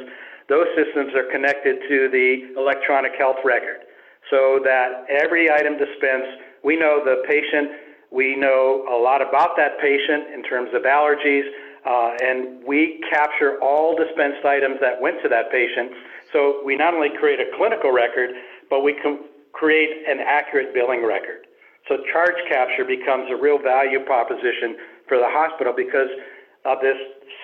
those 0.49 0.67
systems 0.75 1.13
are 1.13 1.27
connected 1.31 1.77
to 1.89 2.07
the 2.09 2.53
electronic 2.55 3.11
health 3.17 3.37
record 3.43 3.83
so 4.29 4.59
that 4.63 5.05
every 5.09 5.51
item 5.51 5.77
dispensed, 5.77 6.39
we 6.63 6.77
know 6.77 7.03
the 7.03 7.23
patient, 7.27 7.71
we 8.11 8.35
know 8.35 8.85
a 8.89 8.97
lot 8.97 9.21
about 9.21 9.55
that 9.57 9.79
patient 9.79 10.33
in 10.33 10.43
terms 10.43 10.69
of 10.73 10.83
allergies, 10.83 11.47
uh, 11.85 12.15
and 12.23 12.63
we 12.65 13.01
capture 13.09 13.59
all 13.61 13.95
dispensed 13.95 14.45
items 14.45 14.77
that 14.81 14.99
went 15.01 15.21
to 15.23 15.29
that 15.29 15.51
patient. 15.51 15.91
So 16.33 16.61
we 16.65 16.75
not 16.75 16.93
only 16.93 17.09
create 17.19 17.39
a 17.39 17.55
clinical 17.57 17.91
record, 17.91 18.31
but 18.69 18.83
we 18.83 18.93
can 18.93 19.19
create 19.53 19.89
an 20.07 20.19
accurate 20.19 20.73
billing 20.73 21.05
record. 21.05 21.46
So 21.87 21.97
charge 22.11 22.35
capture 22.49 22.85
becomes 22.85 23.29
a 23.31 23.35
real 23.35 23.59
value 23.59 23.99
proposition 24.05 24.75
for 25.07 25.17
the 25.17 25.27
hospital 25.27 25.73
because 25.75 26.09
of 26.65 26.79
this 26.81 26.97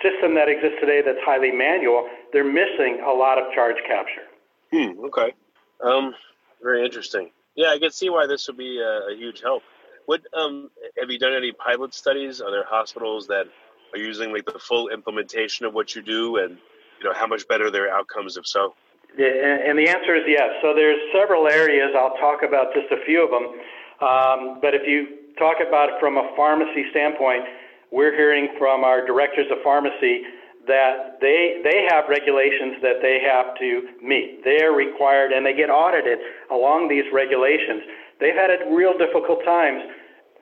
system 0.03 0.35
that 0.35 0.49
exists 0.49 0.77
today 0.79 1.01
that's 1.05 1.21
highly 1.23 1.51
manual. 1.51 2.07
They're 2.31 2.43
missing 2.43 3.01
a 3.05 3.11
lot 3.11 3.37
of 3.37 3.53
charge 3.53 3.77
capture. 3.87 4.27
Hmm, 4.71 5.05
okay. 5.05 5.33
Um, 5.81 6.13
very 6.61 6.83
interesting. 6.83 7.31
Yeah, 7.55 7.69
I 7.69 7.79
can 7.79 7.91
see 7.91 8.09
why 8.09 8.27
this 8.27 8.47
would 8.47 8.57
be 8.57 8.79
a, 8.79 9.13
a 9.13 9.15
huge 9.15 9.41
help. 9.41 9.63
What 10.05 10.21
um, 10.33 10.69
have 10.99 11.09
you 11.09 11.19
done 11.19 11.33
any 11.33 11.51
pilot 11.53 11.93
studies? 11.93 12.41
Are 12.41 12.51
there 12.51 12.65
hospitals 12.65 13.27
that 13.27 13.45
are 13.93 13.99
using 13.99 14.33
like 14.33 14.45
the 14.45 14.59
full 14.59 14.89
implementation 14.89 15.65
of 15.65 15.73
what 15.73 15.95
you 15.95 16.01
do, 16.01 16.37
and 16.37 16.57
you 16.99 17.05
know 17.05 17.13
how 17.13 17.27
much 17.27 17.47
better 17.47 17.71
their 17.71 17.93
outcomes 17.93 18.35
if 18.35 18.45
so? 18.45 18.73
and 19.15 19.77
the 19.77 19.87
answer 19.87 20.15
is 20.15 20.23
yes. 20.27 20.49
So 20.61 20.73
there's 20.73 20.99
several 21.13 21.47
areas. 21.47 21.91
I'll 21.95 22.17
talk 22.17 22.41
about 22.41 22.73
just 22.73 22.91
a 22.91 23.05
few 23.05 23.23
of 23.23 23.29
them. 23.29 23.61
Um, 24.03 24.59
but 24.59 24.75
if 24.75 24.83
you 24.83 25.31
talk 25.39 25.63
about 25.65 25.87
it 25.87 25.95
from 25.99 26.17
a 26.17 26.27
pharmacy 26.35 26.83
standpoint, 26.91 27.43
we're 27.91 28.11
hearing 28.11 28.49
from 28.59 28.83
our 28.83 29.05
directors 29.05 29.47
of 29.49 29.63
pharmacy 29.63 30.27
that 30.67 31.19
they 31.19 31.59
they 31.63 31.87
have 31.87 32.07
regulations 32.07 32.79
that 32.81 32.99
they 33.01 33.19
have 33.23 33.55
to 33.59 33.87
meet. 34.01 34.43
They 34.43 34.63
are 34.63 34.75
required, 34.75 35.31
and 35.31 35.45
they 35.45 35.53
get 35.53 35.69
audited 35.69 36.19
along 36.51 36.87
these 36.87 37.03
regulations. 37.13 37.83
They've 38.19 38.35
had 38.35 38.51
a 38.51 38.75
real 38.75 38.97
difficult 38.97 39.43
times 39.43 39.83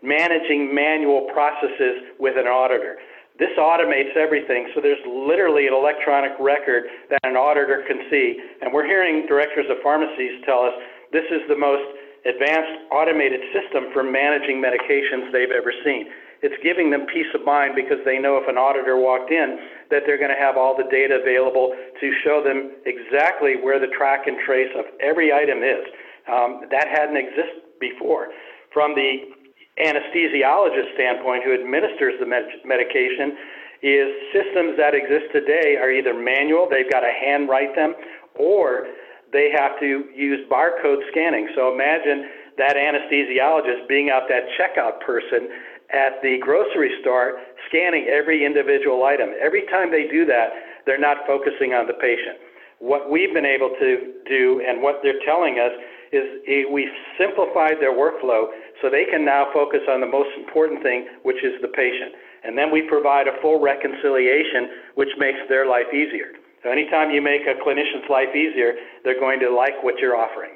managing 0.01 0.73
manual 0.73 1.29
processes 1.33 2.17
with 2.19 2.37
an 2.37 2.45
auditor. 2.45 2.97
This 3.37 3.53
automates 3.57 4.13
everything, 4.17 4.69
so 4.73 4.81
there's 4.81 5.01
literally 5.05 5.65
an 5.65 5.73
electronic 5.73 6.33
record 6.39 6.85
that 7.09 7.21
an 7.23 7.37
auditor 7.37 7.83
can 7.87 8.05
see. 8.09 8.37
And 8.61 8.73
we're 8.73 8.85
hearing 8.85 9.25
directors 9.25 9.65
of 9.69 9.77
pharmacies 9.81 10.41
tell 10.45 10.61
us 10.61 10.73
this 11.11 11.25
is 11.31 11.41
the 11.49 11.57
most 11.57 11.81
advanced 12.25 12.85
automated 12.91 13.41
system 13.49 13.89
for 13.93 14.03
managing 14.03 14.61
medications 14.61 15.31
they've 15.31 15.51
ever 15.51 15.73
seen. 15.83 16.05
It's 16.41 16.57
giving 16.63 16.89
them 16.89 17.05
peace 17.05 17.29
of 17.37 17.45
mind 17.45 17.73
because 17.75 18.01
they 18.03 18.17
know 18.17 18.41
if 18.41 18.49
an 18.49 18.57
auditor 18.57 18.97
walked 18.97 19.29
in 19.29 19.61
that 19.93 20.03
they're 20.05 20.17
going 20.17 20.33
to 20.33 20.41
have 20.41 20.57
all 20.57 20.75
the 20.75 20.89
data 20.89 21.21
available 21.21 21.73
to 22.01 22.07
show 22.25 22.41
them 22.41 22.81
exactly 22.85 23.61
where 23.61 23.79
the 23.79 23.93
track 23.93 24.25
and 24.25 24.37
trace 24.45 24.71
of 24.73 24.85
every 25.01 25.31
item 25.31 25.61
is. 25.61 25.85
Um, 26.25 26.65
that 26.69 26.87
hadn't 26.89 27.17
existed 27.17 27.61
before. 27.79 28.29
From 28.73 28.95
the 28.95 29.29
anesthesiologist 29.77 30.93
standpoint 30.93 31.43
who 31.43 31.53
administers 31.53 32.13
the 32.19 32.25
med- 32.25 32.65
medication 32.65 33.37
is 33.81 34.09
systems 34.33 34.77
that 34.77 34.93
exist 34.93 35.29
today 35.33 35.77
are 35.77 35.91
either 35.91 36.13
manual, 36.13 36.67
they've 36.69 36.89
got 36.89 37.01
to 37.01 37.09
hand 37.09 37.49
write 37.49 37.75
them, 37.75 37.93
or 38.35 38.87
they 39.33 39.51
have 39.55 39.79
to 39.79 40.05
use 40.15 40.39
barcode 40.49 41.01
scanning. 41.11 41.49
So 41.55 41.73
imagine 41.73 42.29
that 42.57 42.75
anesthesiologist 42.75 43.87
being 43.87 44.09
out 44.09 44.27
that 44.29 44.43
checkout 44.59 44.99
person 45.05 45.49
at 45.91 46.21
the 46.21 46.37
grocery 46.39 46.91
store 47.01 47.39
scanning 47.67 48.07
every 48.07 48.45
individual 48.45 49.03
item. 49.05 49.29
Every 49.39 49.65
time 49.67 49.91
they 49.91 50.07
do 50.07 50.25
that, 50.25 50.51
they're 50.85 50.99
not 50.99 51.27
focusing 51.27 51.73
on 51.73 51.87
the 51.87 51.93
patient. 51.93 52.39
What 52.79 53.11
we've 53.11 53.33
been 53.33 53.45
able 53.45 53.69
to 53.79 54.13
do 54.27 54.63
and 54.67 54.81
what 54.81 54.99
they're 55.03 55.21
telling 55.25 55.59
us 55.59 55.71
is 56.11 56.25
eh, 56.47 56.63
we've 56.71 56.91
simplified 57.17 57.79
their 57.79 57.95
workflow 57.95 58.51
so 58.81 58.89
they 58.89 59.05
can 59.05 59.23
now 59.23 59.47
focus 59.53 59.81
on 59.87 60.01
the 60.01 60.07
most 60.07 60.29
important 60.37 60.81
thing, 60.83 61.07
which 61.23 61.43
is 61.43 61.53
the 61.61 61.69
patient. 61.69 62.15
And 62.43 62.57
then 62.57 62.71
we 62.71 62.81
provide 62.81 63.27
a 63.27 63.37
full 63.41 63.61
reconciliation, 63.61 64.95
which 64.95 65.09
makes 65.17 65.39
their 65.47 65.69
life 65.69 65.87
easier. 65.93 66.33
So 66.63 66.69
anytime 66.69 67.11
you 67.11 67.21
make 67.21 67.41
a 67.41 67.55
clinician's 67.55 68.09
life 68.09 68.35
easier, 68.35 68.75
they're 69.03 69.19
going 69.19 69.39
to 69.39 69.49
like 69.49 69.83
what 69.83 69.97
you're 69.99 70.15
offering. 70.15 70.51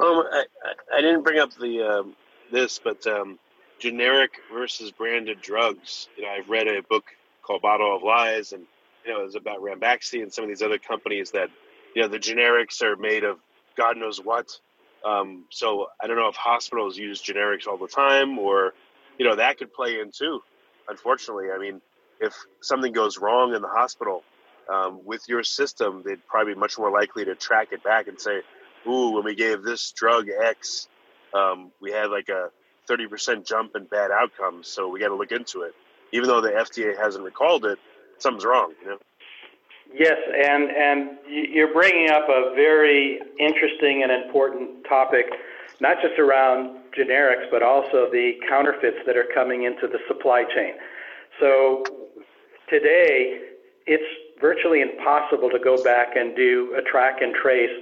Um, 0.00 0.24
I, 0.32 0.44
I 0.96 1.00
didn't 1.00 1.22
bring 1.22 1.38
up 1.38 1.52
the 1.54 1.82
um, 1.82 2.16
this, 2.50 2.80
but 2.82 3.06
um, 3.06 3.38
generic 3.78 4.32
versus 4.52 4.90
branded 4.90 5.40
drugs. 5.40 6.08
You 6.16 6.24
know, 6.24 6.30
I've 6.30 6.48
read 6.48 6.66
a 6.66 6.82
book 6.82 7.04
called 7.42 7.62
Bottle 7.62 7.94
of 7.94 8.02
Lies, 8.02 8.52
and 8.52 8.64
you 9.04 9.12
know, 9.12 9.24
it's 9.24 9.36
about 9.36 9.60
Ranbaxy 9.60 10.22
and 10.22 10.32
some 10.32 10.44
of 10.44 10.48
these 10.48 10.62
other 10.62 10.78
companies 10.78 11.30
that 11.32 11.50
you 11.94 12.02
know 12.02 12.08
the 12.08 12.18
generics 12.18 12.82
are 12.82 12.96
made 12.96 13.22
of 13.22 13.38
God 13.76 13.96
knows 13.96 14.18
what. 14.18 14.58
Um, 15.04 15.44
so 15.50 15.86
I 16.00 16.06
don't 16.06 16.16
know 16.16 16.28
if 16.28 16.36
hospitals 16.36 16.96
use 16.96 17.22
generics 17.22 17.68
all 17.68 17.76
the 17.76 17.88
time, 17.88 18.38
or 18.38 18.74
you 19.18 19.26
know 19.28 19.36
that 19.36 19.58
could 19.58 19.72
play 19.72 20.00
in 20.00 20.10
too. 20.10 20.40
Unfortunately, 20.88 21.46
I 21.54 21.58
mean, 21.58 21.80
if 22.20 22.34
something 22.60 22.92
goes 22.92 23.18
wrong 23.18 23.54
in 23.54 23.62
the 23.62 23.68
hospital 23.68 24.24
um, 24.68 25.00
with 25.04 25.22
your 25.28 25.42
system, 25.42 26.02
they'd 26.04 26.24
probably 26.26 26.54
be 26.54 26.60
much 26.60 26.78
more 26.78 26.90
likely 26.90 27.24
to 27.24 27.34
track 27.34 27.68
it 27.72 27.82
back 27.82 28.08
and 28.08 28.20
say, 28.20 28.42
"Ooh, 28.86 29.10
when 29.10 29.24
we 29.24 29.34
gave 29.34 29.62
this 29.62 29.92
drug 29.92 30.28
X, 30.28 30.88
um, 31.34 31.72
we 31.80 31.90
had 31.92 32.10
like 32.10 32.28
a 32.28 32.50
30% 32.88 33.46
jump 33.46 33.76
in 33.76 33.84
bad 33.84 34.10
outcomes, 34.10 34.68
so 34.68 34.88
we 34.88 35.00
got 35.00 35.08
to 35.08 35.14
look 35.14 35.32
into 35.32 35.62
it." 35.62 35.74
Even 36.12 36.28
though 36.28 36.40
the 36.40 36.50
FDA 36.50 36.96
hasn't 36.96 37.24
recalled 37.24 37.64
it, 37.64 37.78
something's 38.18 38.44
wrong. 38.44 38.74
You 38.82 38.88
know. 38.88 38.98
Yes, 39.94 40.16
and, 40.34 40.70
and 40.70 41.18
you're 41.28 41.72
bringing 41.72 42.10
up 42.10 42.28
a 42.28 42.52
very 42.54 43.20
interesting 43.38 44.02
and 44.02 44.10
important 44.10 44.84
topic, 44.88 45.26
not 45.80 45.98
just 46.00 46.18
around 46.18 46.78
generics, 46.96 47.50
but 47.50 47.62
also 47.62 48.08
the 48.10 48.32
counterfeits 48.48 48.98
that 49.06 49.16
are 49.16 49.28
coming 49.34 49.64
into 49.64 49.86
the 49.86 49.98
supply 50.08 50.44
chain. 50.44 50.74
So 51.40 51.84
today, 52.70 53.40
it's 53.86 54.02
virtually 54.42 54.82
impossible 54.82 55.48
to 55.48 55.58
go 55.62 55.82
back 55.82 56.16
and 56.16 56.36
do 56.36 56.74
a 56.76 56.82
track 56.82 57.22
and 57.22 57.32
trace 57.34 57.72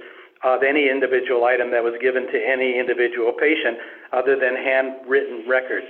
of 0.43 0.63
any 0.63 0.89
individual 0.89 1.45
item 1.45 1.71
that 1.71 1.83
was 1.83 1.93
given 2.01 2.25
to 2.31 2.37
any 2.37 2.79
individual 2.79 3.33
patient 3.33 3.77
other 4.13 4.37
than 4.37 4.55
handwritten 4.55 5.43
records. 5.49 5.85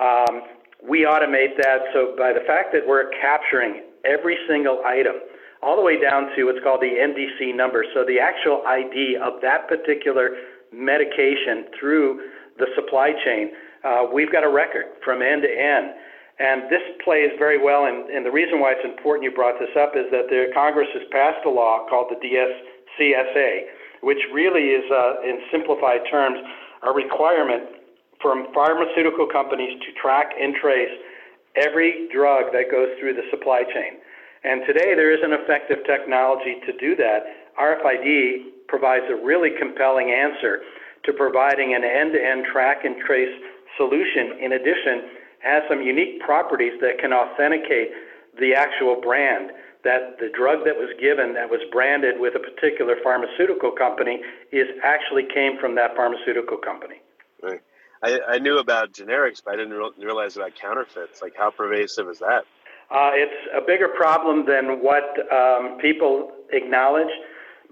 Um, 0.00 0.42
we 0.82 1.02
automate 1.02 1.56
that 1.58 1.90
so 1.92 2.14
by 2.16 2.32
the 2.32 2.42
fact 2.46 2.72
that 2.72 2.86
we're 2.86 3.10
capturing 3.20 3.82
every 4.04 4.38
single 4.48 4.82
item, 4.84 5.14
all 5.62 5.76
the 5.76 5.82
way 5.82 6.00
down 6.00 6.28
to 6.36 6.44
what's 6.44 6.62
called 6.62 6.80
the 6.80 6.92
NDC 6.92 7.56
number. 7.56 7.84
So 7.94 8.04
the 8.04 8.20
actual 8.20 8.62
ID 8.66 9.16
of 9.16 9.40
that 9.42 9.66
particular 9.66 10.30
medication 10.72 11.66
through 11.78 12.20
the 12.58 12.66
supply 12.74 13.12
chain. 13.24 13.50
Uh, 13.82 14.06
we've 14.12 14.30
got 14.30 14.44
a 14.44 14.48
record 14.48 14.86
from 15.04 15.22
end 15.22 15.42
to 15.42 15.48
end. 15.48 15.94
And 16.38 16.66
this 16.66 16.82
plays 17.04 17.30
very 17.38 17.62
well, 17.62 17.86
and, 17.86 18.10
and 18.10 18.26
the 18.26 18.30
reason 18.30 18.58
why 18.58 18.74
it's 18.74 18.84
important 18.84 19.22
you 19.22 19.30
brought 19.30 19.58
this 19.62 19.70
up 19.78 19.94
is 19.94 20.10
that 20.10 20.26
the 20.26 20.50
Congress 20.52 20.88
has 20.92 21.06
passed 21.14 21.46
a 21.46 21.50
law 21.50 21.86
called 21.88 22.10
the 22.10 22.18
DSCSA, 22.18 23.70
which 24.02 24.18
really 24.32 24.74
is, 24.74 24.82
uh, 24.90 25.22
in 25.22 25.38
simplified 25.52 26.02
terms, 26.10 26.38
a 26.82 26.90
requirement 26.90 27.78
from 28.20 28.48
pharmaceutical 28.52 29.28
companies 29.30 29.78
to 29.86 29.92
track 30.00 30.34
and 30.34 30.56
trace 30.56 30.90
every 31.54 32.08
drug 32.12 32.50
that 32.52 32.66
goes 32.70 32.90
through 32.98 33.14
the 33.14 33.22
supply 33.30 33.62
chain. 33.62 34.02
And 34.42 34.66
today 34.66 34.94
there 34.98 35.14
is 35.14 35.22
an 35.22 35.32
effective 35.32 35.86
technology 35.86 36.58
to 36.66 36.72
do 36.76 36.96
that. 36.96 37.54
RFID 37.60 38.66
provides 38.66 39.06
a 39.08 39.14
really 39.14 39.50
compelling 39.58 40.10
answer 40.10 40.60
to 41.04 41.12
providing 41.12 41.74
an 41.74 41.84
end-to-end 41.84 42.44
track 42.50 42.84
and 42.84 42.96
trace 43.06 43.32
solution. 43.76 44.40
In 44.40 44.52
addition, 44.52 45.23
has 45.44 45.62
some 45.68 45.82
unique 45.82 46.20
properties 46.20 46.72
that 46.80 46.98
can 46.98 47.12
authenticate 47.12 47.90
the 48.38 48.54
actual 48.54 49.00
brand 49.00 49.50
that 49.84 50.16
the 50.18 50.30
drug 50.34 50.64
that 50.64 50.74
was 50.74 50.88
given 50.98 51.34
that 51.34 51.48
was 51.48 51.60
branded 51.70 52.18
with 52.18 52.34
a 52.34 52.40
particular 52.40 52.96
pharmaceutical 53.04 53.70
company 53.70 54.20
is 54.50 54.66
actually 54.82 55.24
came 55.32 55.58
from 55.60 55.74
that 55.74 55.94
pharmaceutical 55.94 56.56
company. 56.56 56.96
Right. 57.42 57.60
I, 58.02 58.18
I 58.28 58.38
knew 58.38 58.58
about 58.58 58.92
generics, 58.92 59.42
but 59.44 59.54
I 59.54 59.56
didn't 59.56 59.74
realize 59.98 60.36
about 60.36 60.52
counterfeits. 60.56 61.20
Like, 61.22 61.34
how 61.36 61.50
pervasive 61.50 62.08
is 62.08 62.18
that? 62.18 62.44
Uh, 62.90 63.10
it's 63.12 63.48
a 63.54 63.60
bigger 63.60 63.88
problem 63.88 64.46
than 64.46 64.82
what 64.82 65.04
um, 65.32 65.78
people 65.80 66.32
acknowledge, 66.52 67.12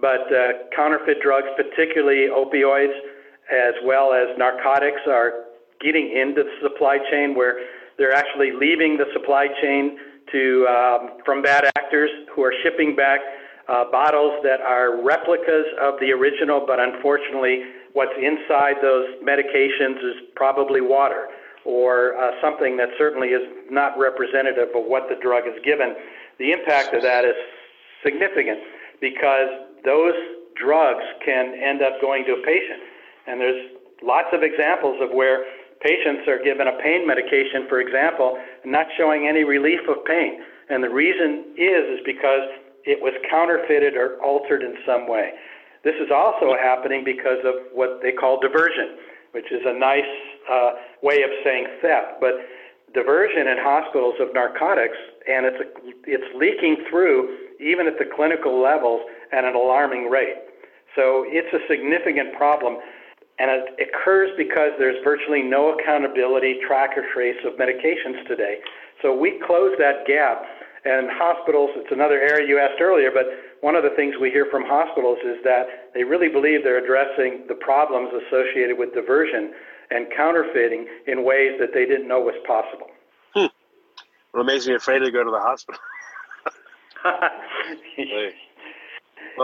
but 0.00 0.32
uh, 0.32 0.68
counterfeit 0.74 1.20
drugs, 1.20 1.48
particularly 1.56 2.28
opioids, 2.28 2.96
as 3.50 3.74
well 3.84 4.12
as 4.12 4.36
narcotics 4.38 5.00
are 5.06 5.44
getting 5.82 6.14
into 6.16 6.42
the 6.42 6.54
supply 6.62 6.98
chain 7.10 7.34
where 7.34 7.58
they're 7.98 8.14
actually 8.14 8.52
leaving 8.52 8.96
the 8.96 9.06
supply 9.12 9.48
chain 9.60 9.98
to 10.30 10.66
um, 10.66 11.18
from 11.24 11.42
bad 11.42 11.64
actors 11.76 12.10
who 12.34 12.42
are 12.42 12.54
shipping 12.62 12.96
back 12.96 13.20
uh, 13.68 13.84
bottles 13.90 14.42
that 14.42 14.60
are 14.60 15.02
replicas 15.04 15.66
of 15.80 15.94
the 16.00 16.10
original, 16.10 16.64
but 16.66 16.80
unfortunately, 16.80 17.62
what's 17.92 18.12
inside 18.18 18.76
those 18.82 19.06
medications 19.22 19.98
is 19.98 20.16
probably 20.34 20.80
water 20.80 21.28
or 21.64 22.16
uh, 22.18 22.32
something 22.40 22.76
that 22.76 22.88
certainly 22.98 23.28
is 23.28 23.42
not 23.70 23.96
representative 23.96 24.68
of 24.74 24.84
what 24.84 25.08
the 25.08 25.14
drug 25.22 25.44
is 25.46 25.54
given. 25.64 25.94
The 26.38 26.50
impact 26.50 26.94
of 26.94 27.02
that 27.02 27.24
is 27.24 27.36
significant 28.02 28.58
because 29.00 29.48
those 29.84 30.14
drugs 30.56 31.04
can 31.24 31.54
end 31.54 31.82
up 31.82 32.00
going 32.00 32.24
to 32.24 32.32
a 32.32 32.42
patient. 32.42 32.82
And 33.26 33.40
there's 33.40 33.70
lots 34.02 34.28
of 34.32 34.42
examples 34.42 34.98
of 35.00 35.10
where 35.14 35.44
patients 35.82 36.26
are 36.28 36.42
given 36.42 36.68
a 36.68 36.78
pain 36.82 37.06
medication, 37.06 37.66
for 37.68 37.80
example, 37.80 38.38
not 38.64 38.86
showing 38.96 39.26
any 39.26 39.44
relief 39.44 39.80
of 39.88 40.04
pain. 40.04 40.40
And 40.68 40.82
the 40.82 40.90
reason 40.90 41.52
is 41.56 41.98
is 41.98 42.00
because 42.06 42.48
it 42.84 43.02
was 43.02 43.12
counterfeited 43.28 43.94
or 43.94 44.18
altered 44.22 44.62
in 44.62 44.74
some 44.86 45.08
way. 45.08 45.32
This 45.84 45.94
is 45.98 46.10
also 46.14 46.54
happening 46.54 47.02
because 47.04 47.42
of 47.44 47.54
what 47.74 48.00
they 48.02 48.12
call 48.12 48.40
diversion, 48.40 48.98
which 49.32 49.50
is 49.50 49.62
a 49.66 49.76
nice 49.76 50.12
uh, 50.50 50.70
way 51.02 51.22
of 51.22 51.30
saying 51.44 51.66
theft. 51.82 52.20
But 52.20 52.38
diversion 52.94 53.48
in 53.48 53.58
hospitals 53.58 54.14
of 54.20 54.32
narcotics, 54.34 54.96
and 55.26 55.46
it's, 55.46 55.60
a, 55.60 55.66
it's 56.06 56.30
leaking 56.34 56.84
through 56.88 57.36
even 57.58 57.86
at 57.86 57.98
the 57.98 58.04
clinical 58.04 58.60
levels 58.60 59.02
at 59.32 59.44
an 59.44 59.54
alarming 59.54 60.10
rate. 60.10 60.38
So 60.94 61.24
it's 61.26 61.52
a 61.54 61.62
significant 61.68 62.34
problem, 62.36 62.78
and 63.42 63.50
it 63.50 63.90
occurs 63.90 64.30
because 64.38 64.70
there's 64.78 65.02
virtually 65.02 65.42
no 65.42 65.74
accountability, 65.74 66.60
track 66.64 66.90
or 66.96 67.02
trace 67.12 67.36
of 67.44 67.54
medications 67.54 68.24
today. 68.28 68.58
So 69.02 69.12
we 69.12 69.42
close 69.44 69.74
that 69.78 70.06
gap, 70.06 70.46
and 70.84 71.10
hospitals, 71.10 71.70
it's 71.74 71.90
another 71.90 72.20
area 72.20 72.46
you 72.46 72.60
asked 72.60 72.80
earlier, 72.80 73.10
but 73.10 73.26
one 73.60 73.74
of 73.74 73.82
the 73.82 73.90
things 73.90 74.14
we 74.20 74.30
hear 74.30 74.46
from 74.46 74.62
hospitals 74.64 75.18
is 75.26 75.42
that 75.42 75.90
they 75.92 76.04
really 76.04 76.28
believe 76.28 76.62
they're 76.62 76.82
addressing 76.82 77.42
the 77.48 77.54
problems 77.54 78.10
associated 78.14 78.78
with 78.78 78.94
diversion 78.94 79.52
and 79.90 80.06
counterfeiting 80.16 80.86
in 81.08 81.24
ways 81.24 81.58
that 81.58 81.74
they 81.74 81.84
didn't 81.84 82.06
know 82.06 82.20
was 82.20 82.38
possible. 82.46 82.86
Hmm. 83.34 83.46
What 84.30 84.46
makes 84.46 84.68
me 84.68 84.74
afraid 84.74 85.00
to 85.00 85.10
go 85.10 85.24
to 85.24 85.30
the 85.30 85.40
hospital? 85.40 85.80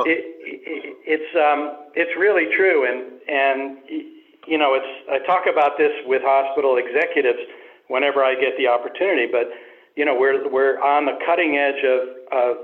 it, 0.07 0.21
it, 0.41 0.97
it's 1.07 1.31
um, 1.37 1.89
it's 1.95 2.13
really 2.19 2.47
true, 2.57 2.85
and 2.87 3.21
and 3.29 3.79
you 4.47 4.59
know, 4.59 4.75
it's 4.75 4.93
I 5.11 5.25
talk 5.27 5.45
about 5.51 5.77
this 5.79 5.93
with 6.07 6.23
hospital 6.25 6.77
executives 6.77 7.39
whenever 7.89 8.25
I 8.25 8.35
get 8.35 8.57
the 8.57 8.69
opportunity, 8.69 9.27
but 9.31 9.49
you 9.97 10.05
know, 10.05 10.15
we're 10.15 10.49
we're 10.49 10.81
on 10.81 11.07
the 11.07 11.19
cutting 11.27 11.57
edge 11.57 11.83
of, 11.85 12.01
of 12.33 12.57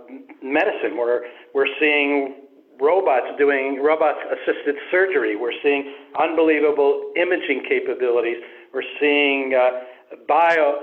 medicine. 0.43 0.97
We're 0.97 1.23
we're 1.53 1.69
seeing 1.81 2.47
robots 2.81 3.27
doing 3.39 3.83
robot 3.83 4.15
assisted 4.33 4.77
surgery. 4.91 5.37
We're 5.37 5.57
seeing 5.63 5.93
unbelievable 6.19 7.13
imaging 7.17 7.65
capabilities. 7.69 8.39
We're 8.73 8.87
seeing 9.01 9.55
uh, 9.55 10.17
bio 10.29 10.81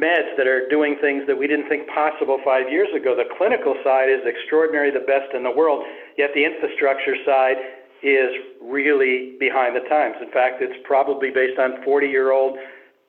meds 0.00 0.34
that 0.36 0.46
are 0.46 0.68
doing 0.68 0.96
things 1.00 1.22
that 1.26 1.38
we 1.38 1.46
didn't 1.46 1.68
think 1.68 1.86
possible 1.88 2.38
five 2.44 2.70
years 2.70 2.88
ago. 2.94 3.14
The 3.14 3.30
clinical 3.38 3.74
side 3.84 4.10
is 4.10 4.20
extraordinary, 4.26 4.90
the 4.90 5.06
best 5.06 5.34
in 5.34 5.42
the 5.42 5.54
world, 5.54 5.84
yet 6.18 6.30
the 6.34 6.44
infrastructure 6.44 7.14
side 7.24 7.56
is 8.02 8.30
really 8.60 9.36
behind 9.38 9.74
the 9.74 9.86
times. 9.88 10.16
In 10.20 10.30
fact, 10.30 10.60
it's 10.60 10.76
probably 10.84 11.30
based 11.30 11.58
on 11.58 11.82
40 11.84 12.06
year 12.06 12.32
old 12.32 12.58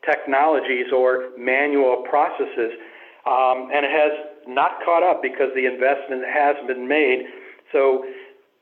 technologies 0.05 0.87
or 0.93 1.33
manual 1.37 2.05
processes, 2.09 2.77
um, 3.25 3.73
and 3.73 3.83
it 3.83 3.91
has 3.91 4.13
not 4.47 4.77
caught 4.85 5.03
up 5.03 5.21
because 5.21 5.49
the 5.55 5.65
investment 5.65 6.23
has 6.29 6.55
been 6.67 6.87
made. 6.87 7.25
So 7.73 8.05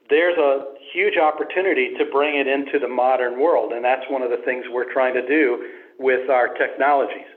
there's 0.10 0.38
a 0.38 0.74
huge 0.94 1.18
opportunity 1.18 1.94
to 2.00 2.06
bring 2.12 2.40
it 2.40 2.48
into 2.48 2.80
the 2.80 2.88
modern 2.88 3.40
world, 3.40 3.74
and 3.74 3.84
that's 3.84 4.04
one 4.10 4.22
of 4.22 4.32
the 4.32 4.42
things 4.46 4.66
we're 4.72 4.92
trying 4.92 5.14
to 5.14 5.26
do 5.28 5.70
with 6.00 6.30
our 6.30 6.56
technologies. 6.56 7.28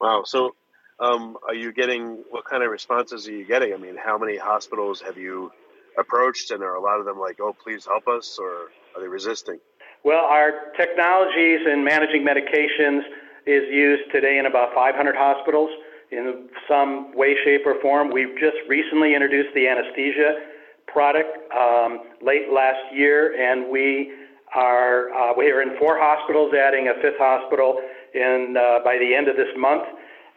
Wow. 0.00 0.22
So, 0.24 0.54
um, 1.00 1.36
are 1.46 1.54
you 1.54 1.72
getting 1.72 2.24
what 2.30 2.44
kind 2.44 2.62
of 2.62 2.70
responses 2.70 3.28
are 3.28 3.32
you 3.32 3.44
getting? 3.44 3.72
I 3.72 3.76
mean, 3.76 3.96
how 3.96 4.18
many 4.18 4.36
hospitals 4.36 5.00
have 5.02 5.16
you 5.16 5.52
approached, 5.98 6.50
and 6.50 6.62
are 6.62 6.74
a 6.74 6.80
lot 6.80 7.00
of 7.00 7.06
them 7.06 7.18
like, 7.18 7.40
"Oh, 7.40 7.52
please 7.52 7.86
help 7.86 8.08
us," 8.08 8.38
or 8.38 8.70
are 8.94 9.00
they 9.00 9.08
resisting? 9.08 9.60
Well, 10.04 10.24
our 10.24 10.72
technologies 10.76 11.66
in 11.66 11.84
managing 11.84 12.24
medications 12.24 13.02
is 13.46 13.64
used 13.70 14.12
today 14.12 14.38
in 14.38 14.46
about 14.46 14.74
500 14.74 15.16
hospitals 15.16 15.70
in 16.10 16.48
some 16.68 17.14
way, 17.14 17.36
shape, 17.44 17.66
or 17.66 17.80
form. 17.80 18.10
We've 18.10 18.36
just 18.38 18.56
recently 18.68 19.14
introduced 19.14 19.54
the 19.54 19.68
anesthesia 19.68 20.40
product 20.86 21.36
um, 21.52 22.00
late 22.22 22.50
last 22.52 22.94
year, 22.94 23.34
and 23.36 23.70
we 23.70 24.12
are 24.54 25.10
uh, 25.12 25.34
we 25.36 25.50
are 25.50 25.62
in 25.62 25.76
four 25.78 25.98
hospitals, 25.98 26.54
adding 26.54 26.88
a 26.88 26.94
fifth 27.02 27.18
hospital 27.18 27.80
in 28.18 28.56
uh, 28.56 28.84
by 28.84 28.98
the 28.98 29.14
end 29.14 29.28
of 29.28 29.36
this 29.36 29.54
month, 29.56 29.84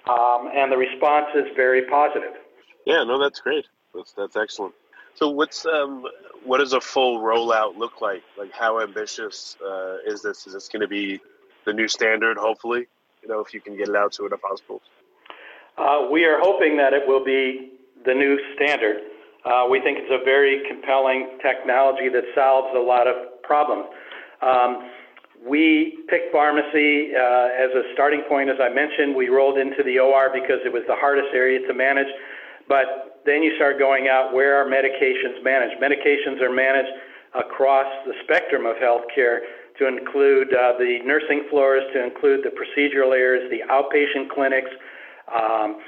um, 0.08 0.50
and 0.54 0.72
the 0.72 0.78
response 0.78 1.28
is 1.36 1.46
very 1.56 1.86
positive. 1.86 2.34
Yeah, 2.86 3.04
no, 3.04 3.20
that's 3.20 3.40
great. 3.40 3.66
That's 3.94 4.14
that's 4.14 4.36
excellent. 4.36 4.74
So, 5.16 5.30
what's 5.30 5.66
um, 5.66 6.06
what 6.46 6.60
does 6.60 6.74
a 6.74 6.82
full 6.82 7.20
rollout 7.20 7.78
look 7.78 8.02
like? 8.02 8.24
Like, 8.38 8.52
how 8.52 8.82
ambitious 8.82 9.58
uh, 9.66 9.98
is 10.06 10.22
this? 10.22 10.48
Is 10.48 10.54
this 10.54 10.68
going 10.70 10.82
to 10.82 10.88
be 10.88 11.20
the 11.66 11.74
new 11.74 11.88
standard? 11.88 12.38
Hopefully, 12.38 12.88
you 13.22 13.28
know, 13.28 13.40
if 13.40 13.54
you 13.54 13.62
can 13.62 13.76
get 13.76 13.90
it 13.90 13.96
out 13.96 14.14
to 14.14 14.26
enough 14.26 14.42
hospitals. 14.44 14.82
Uh, 15.78 16.08
we 16.12 16.26
are 16.26 16.40
hoping 16.40 16.78
that 16.78 16.94
it 16.94 17.08
will 17.08 17.24
be 17.24 17.72
the 18.06 18.14
new 18.14 18.40
standard. 18.56 19.02
Uh, 19.46 19.66
we 19.70 19.82
think 19.82 19.98
it's 20.00 20.12
a 20.12 20.24
very 20.24 20.64
compelling 20.68 21.38
technology 21.42 22.10
that 22.10 22.24
solves 22.36 22.76
a 22.76 22.80
lot 22.80 23.08
of 23.08 23.42
problems. 23.44 23.88
Um, 24.42 24.90
we 25.48 25.98
picked 26.08 26.32
pharmacy 26.32 27.16
uh, 27.18 27.50
as 27.58 27.74
a 27.74 27.84
starting 27.94 28.22
point, 28.30 28.50
as 28.50 28.58
I 28.62 28.70
mentioned. 28.70 29.16
We 29.16 29.30
rolled 29.30 29.58
into 29.58 29.82
the 29.84 29.98
OR 29.98 30.30
because 30.34 30.62
it 30.66 30.72
was 30.72 30.84
the 30.88 30.96
hardest 30.96 31.34
area 31.34 31.66
to 31.68 31.74
manage. 31.74 32.10
But 32.68 33.22
then 33.26 33.42
you 33.42 33.56
start 33.56 33.80
going 33.80 34.08
out 34.08 34.34
where 34.34 34.56
are 34.58 34.66
medications 34.70 35.44
managed? 35.44 35.82
Medications 35.82 36.42
are 36.42 36.54
managed 36.54 36.94
across 37.34 37.88
the 38.06 38.14
spectrum 38.24 38.66
of 38.66 38.76
healthcare 38.78 39.40
to 39.80 39.88
include 39.88 40.54
uh, 40.54 40.78
the 40.78 41.00
nursing 41.06 41.48
floors, 41.50 41.82
to 41.94 42.04
include 42.04 42.46
the 42.46 42.54
procedural 42.54 43.14
areas, 43.18 43.50
the 43.50 43.66
outpatient 43.72 44.30
clinics. 44.30 44.70
Um, 45.34 45.82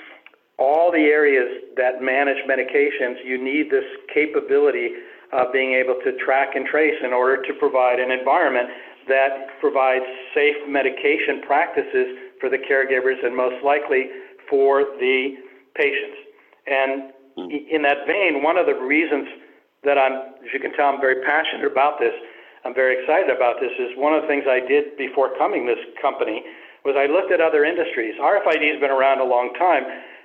all 0.58 0.92
the 0.92 1.10
areas 1.13 1.62
that 1.78 2.02
manage 2.02 2.38
medications, 2.50 3.24
you 3.26 3.44
need 3.44 3.70
this 3.70 3.86
capability 4.13 4.92
of 5.32 5.52
being 5.52 5.74
able 5.74 5.96
to 6.04 6.16
track 6.24 6.56
and 6.56 6.66
trace 6.66 6.96
in 7.04 7.12
order 7.12 7.42
to 7.42 7.54
provide 7.60 8.00
an 8.00 8.12
environment 8.12 8.70
that 9.08 9.60
provides 9.60 10.06
safe 10.34 10.56
medication 10.68 11.42
practices 11.46 12.18
for 12.39 12.50
the 12.50 12.58
caregivers 12.58 13.24
and 13.24 13.36
most 13.36 13.63
likely 13.63 14.10
for 14.50 14.84
the 15.00 15.36
patients. 15.76 16.18
And 16.68 17.13
hmm. 17.36 17.50
in 17.50 17.82
that 17.84 18.06
vein, 18.08 18.44
one 18.44 18.58
of 18.58 18.66
the 18.66 18.76
reasons 18.76 19.28
that 19.84 19.98
I'm, 19.98 20.36
as 20.44 20.52
you 20.54 20.60
can 20.60 20.74
tell, 20.74 20.88
I'm 20.88 21.02
very 21.02 21.24
passionate 21.24 21.68
about 21.68 22.00
this, 22.00 22.13
I'm 22.63 22.74
very 22.74 23.04
excited 23.04 23.30
about 23.30 23.60
this, 23.60 23.72
is 23.76 23.92
one 24.00 24.13
of 24.13 24.24
the 24.24 24.28
things 24.28 24.48
I 24.48 24.63
did 24.63 24.96
before 24.96 25.36
coming 25.38 25.68
this 25.68 25.82
company 26.02 26.44
was 26.88 26.96
I 26.96 27.08
looked 27.12 27.32
at 27.32 27.39
other 27.39 27.63
industries. 27.63 28.16
RFID 28.20 28.63
has 28.72 28.80
been 28.80 28.92
around 28.92 29.20
a 29.20 29.28
long 29.28 29.52
time, 29.60 29.84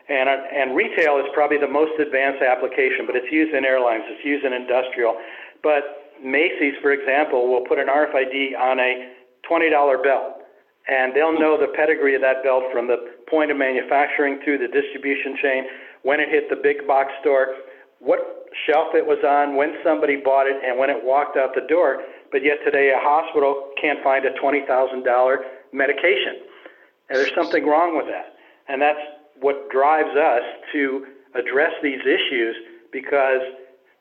and, 0.09 0.27
and 0.31 0.75
retail 0.75 1.19
is 1.19 1.27
probably 1.35 1.59
the 1.59 1.71
most 1.71 1.99
advanced 1.99 2.43
application, 2.43 3.07
but 3.07 3.15
it's 3.15 3.31
used 3.31 3.55
in 3.55 3.65
airlines, 3.65 4.03
it's 4.07 4.25
used 4.25 4.47
in 4.47 4.53
industrial. 4.53 5.19
But 5.63 6.08
Macy's, 6.25 6.75
for 6.83 6.93
example, 6.93 7.49
will 7.49 7.65
put 7.67 7.79
an 7.79 7.87
RFID 7.87 8.59
on 8.59 8.79
a 8.79 9.13
$20 9.49 10.03
belt, 10.03 10.43
and 10.89 11.15
they'll 11.15 11.39
know 11.39 11.59
the 11.59 11.73
pedigree 11.75 12.15
of 12.15 12.23
that 12.23 12.43
belt 12.43 12.65
from 12.73 12.87
the 12.87 12.97
point 13.31 13.51
of 13.51 13.57
manufacturing 13.57 14.41
through 14.45 14.59
the 14.59 14.69
distribution 14.69 15.37
chain, 15.43 15.65
when 16.03 16.21
it 16.21 16.29
hit 16.29 16.49
the 16.49 16.57
big 16.57 16.87
box 16.87 17.11
store, 17.21 17.55
what 18.01 18.49
shelf 18.67 18.95
it 18.95 19.05
was 19.05 19.19
on, 19.27 19.57
when 19.57 19.75
somebody 19.85 20.17
bought 20.17 20.47
it, 20.47 20.57
and 20.65 20.79
when 20.79 20.91
it 20.91 20.97
walked 21.03 21.37
out 21.37 21.55
the 21.55 21.67
door. 21.69 22.03
But 22.31 22.45
yet 22.45 22.59
today, 22.65 22.93
a 22.95 23.01
hospital 23.01 23.71
can't 23.81 24.03
find 24.03 24.25
a 24.25 24.31
$20,000 24.39 25.37
medication. 25.73 26.45
And 27.09 27.19
there's 27.19 27.35
something 27.35 27.67
wrong 27.67 27.97
with 27.97 28.07
that. 28.07 28.37
And 28.69 28.81
that's 28.81 29.01
what 29.41 29.71
drives 29.71 30.15
us 30.17 30.43
to 30.73 31.07
address 31.35 31.73
these 31.83 32.01
issues 32.01 32.57
because 32.93 33.43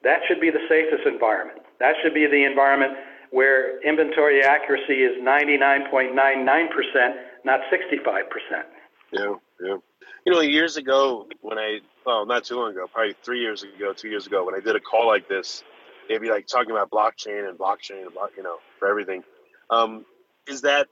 that 0.03 0.21
should 0.27 0.39
be 0.39 0.49
the 0.49 0.63
safest 0.69 1.07
environment. 1.07 1.59
That 1.79 1.95
should 2.01 2.13
be 2.13 2.25
the 2.27 2.43
environment 2.45 2.93
where 3.31 3.81
inventory 3.81 4.43
accuracy 4.43 5.03
is 5.03 5.21
99.99%, 5.21 7.15
not 7.43 7.59
65%. 7.71 8.63
Yeah, 9.11 9.35
yeah. 9.61 9.77
You 10.25 10.33
know, 10.33 10.41
years 10.41 10.77
ago 10.77 11.27
when 11.41 11.57
I, 11.57 11.79
well, 12.05 12.25
not 12.25 12.43
too 12.43 12.55
long 12.55 12.71
ago, 12.71 12.85
probably 12.91 13.15
three 13.23 13.39
years 13.39 13.63
ago, 13.63 13.93
two 13.93 14.09
years 14.09 14.27
ago, 14.27 14.45
when 14.45 14.55
I 14.55 14.59
did 14.59 14.75
a 14.75 14.79
call 14.79 15.07
like 15.07 15.29
this, 15.29 15.63
they'd 16.09 16.19
be 16.19 16.29
like 16.29 16.47
talking 16.47 16.71
about 16.71 16.89
blockchain 16.89 17.47
and 17.47 17.57
blockchain 17.57 18.03
and 18.03 18.13
block, 18.13 18.31
you 18.35 18.43
know, 18.43 18.57
for 18.79 18.87
everything. 18.89 19.23
Um, 19.69 20.05
is 20.47 20.61
that 20.61 20.87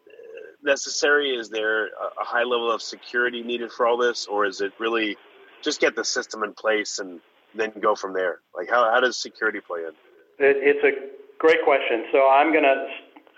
necessary? 0.64 1.36
Is 1.36 1.50
there 1.50 1.88
a 1.88 2.24
high 2.24 2.44
level 2.44 2.72
of 2.72 2.82
security 2.82 3.42
needed 3.42 3.72
for 3.72 3.86
all 3.86 3.98
this, 3.98 4.26
or 4.26 4.46
is 4.46 4.62
it 4.62 4.74
really 4.80 5.18
just 5.62 5.80
get 5.80 5.96
the 5.96 6.04
system 6.04 6.44
in 6.44 6.54
place 6.54 7.00
and 7.00 7.20
then 7.54 7.72
go 7.80 7.96
from 7.96 8.14
there? 8.14 8.40
Like, 8.56 8.70
how, 8.70 8.90
how 8.92 9.00
does 9.00 9.18
security 9.18 9.60
play 9.60 9.82
in? 9.82 9.92
It, 10.40 10.58
it's 10.60 10.84
a 10.84 10.94
great 11.40 11.64
question. 11.64 12.06
So 12.12 12.28
I'm 12.28 12.52
going 12.52 12.68
to 12.68 12.88